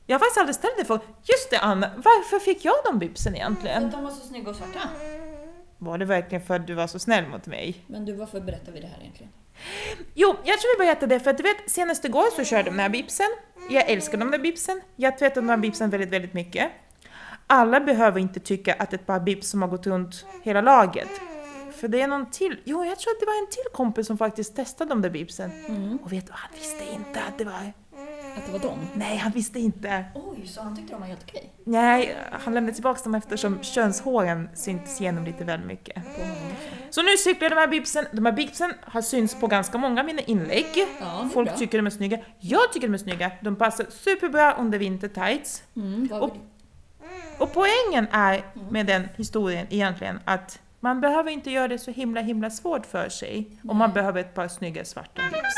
Jag 0.07 0.15
har 0.15 0.19
faktiskt 0.19 0.39
aldrig 0.39 0.55
ställt 0.55 0.77
dig 0.77 0.85
frågan. 0.87 1.07
Just 1.23 1.51
det 1.51 1.59
Anna, 1.59 1.91
varför 1.97 2.39
fick 2.39 2.65
jag 2.65 2.75
de 2.85 2.99
bipsen 2.99 3.35
egentligen? 3.35 3.91
de 3.91 4.05
var 4.05 4.11
så 4.11 4.27
snygga 4.27 4.51
och 4.51 4.57
svarta. 4.57 4.81
Var 5.79 5.99
det 5.99 6.05
verkligen 6.05 6.45
för 6.45 6.57
att 6.57 6.67
du 6.67 6.75
var 6.75 6.87
så 6.87 6.99
snäll 6.99 7.27
mot 7.27 7.47
mig? 7.47 7.85
Men 7.87 8.05
du, 8.05 8.13
varför 8.13 8.41
berättar 8.41 8.73
vi 8.73 8.81
det 8.81 8.87
här 8.87 9.01
egentligen? 9.01 9.33
Jo, 10.15 10.37
jag 10.45 10.59
tror 10.61 10.79
vi 10.79 10.85
berättade 10.87 11.15
det 11.15 11.21
för 11.21 11.31
att 11.31 11.37
du 11.37 11.43
vet, 11.43 11.57
senast 11.71 12.05
igår 12.05 12.37
så 12.37 12.45
körde 12.45 12.63
de 12.63 12.71
den 12.71 12.81
här 12.81 12.89
bipsen. 12.89 13.27
Jag 13.71 13.91
älskar 13.91 14.19
de 14.19 14.31
där 14.31 14.39
bipsen. 14.39 14.81
Jag 14.97 15.19
tvättar 15.19 15.41
de 15.41 15.49
här 15.49 15.57
bipsen 15.57 15.91
väldigt, 15.91 16.11
väldigt 16.11 16.33
mycket. 16.33 16.71
Alla 17.51 17.81
behöver 17.81 18.21
inte 18.21 18.41
tycka 18.41 18.75
att 18.75 18.93
ett 18.93 19.07
par 19.07 19.21
bips 19.21 19.49
som 19.49 19.63
har 19.63 19.69
gått 19.69 19.87
runt 19.87 20.27
hela 20.43 20.61
laget. 20.61 21.09
För 21.73 21.89
det 21.89 22.01
är 22.01 22.09
någon 22.09 22.31
till, 22.31 22.61
jo 22.65 22.85
jag 22.85 22.99
tror 22.99 23.11
att 23.15 23.21
det 23.21 23.27
var 23.27 23.41
en 23.41 23.47
till 23.51 23.73
kompis 23.75 24.07
som 24.07 24.19
faktiskt 24.19 24.57
testade 24.57 24.89
de 24.89 25.03
där 25.03 25.11
bipsen. 25.11 25.51
Och 26.05 26.13
vet 26.13 26.27
du, 26.27 26.33
han 26.37 26.51
visste 26.55 26.85
inte 26.95 27.21
att 27.29 27.39
det 27.39 27.45
var... 27.45 27.73
Att 28.37 28.47
det 28.47 28.53
var 28.53 28.59
dem? 28.59 28.79
Nej, 28.95 29.17
han 29.17 29.33
visste 29.33 29.59
inte. 29.61 30.05
Oj, 30.15 30.47
så 30.47 30.63
han 30.63 30.77
tyckte 30.77 30.93
de 30.93 31.01
var 31.01 31.07
helt 31.09 31.25
okej? 31.29 31.53
Nej, 31.65 32.17
han 32.33 32.55
lämnade 32.55 32.75
tillbaka 32.75 33.01
dem 33.05 33.15
eftersom 33.15 33.63
könshåren 33.63 34.49
syntes 34.55 35.01
igenom 35.01 35.25
lite 35.25 35.45
väl 35.45 35.61
mycket. 35.65 36.03
Så 36.91 37.03
nu 37.03 37.17
cyklar 37.17 37.49
de 37.51 37.55
här 37.57 37.67
bipsen. 37.69 38.05
De 38.13 38.27
här 38.27 38.33
bipsen 38.33 38.73
har 38.83 39.03
synts 39.03 39.41
på 39.41 39.47
ganska 39.47 39.79
många 39.79 40.01
av 40.01 40.07
mina 40.07 40.23
inlägg. 40.23 40.67
Ja, 41.01 41.29
Folk 41.35 41.49
bra. 41.49 41.57
tycker 41.59 41.79
de 41.79 41.87
är 41.87 41.91
snygga. 41.91 42.19
Jag 42.41 42.73
tycker 42.73 42.89
de 42.89 42.95
är 42.95 42.99
snygga. 42.99 43.31
De 43.41 43.57
passar 43.57 43.87
superbra 43.91 44.55
under 44.55 44.79
vintertights. 44.79 45.63
Mm, 45.77 46.09
Och- 46.13 46.37
Och 47.39 47.53
poängen 47.53 48.07
är 48.11 48.45
med 48.71 48.87
den 48.87 49.09
historien 49.17 49.67
egentligen 49.71 50.21
att 50.25 50.61
man 50.81 51.01
behöver 51.01 51.31
inte 51.31 51.51
göra 51.51 51.69
det 51.69 51.79
så 51.79 51.91
himla 51.91 52.21
himla 52.21 52.51
svårt 52.51 52.87
för 52.87 53.09
sig 53.09 53.51
om 53.69 53.77
man 53.77 53.93
behöver 53.93 54.21
ett 54.21 54.35
par 54.35 54.49
snygga 54.49 54.85
svarta 54.85 55.23
bips. 55.33 55.55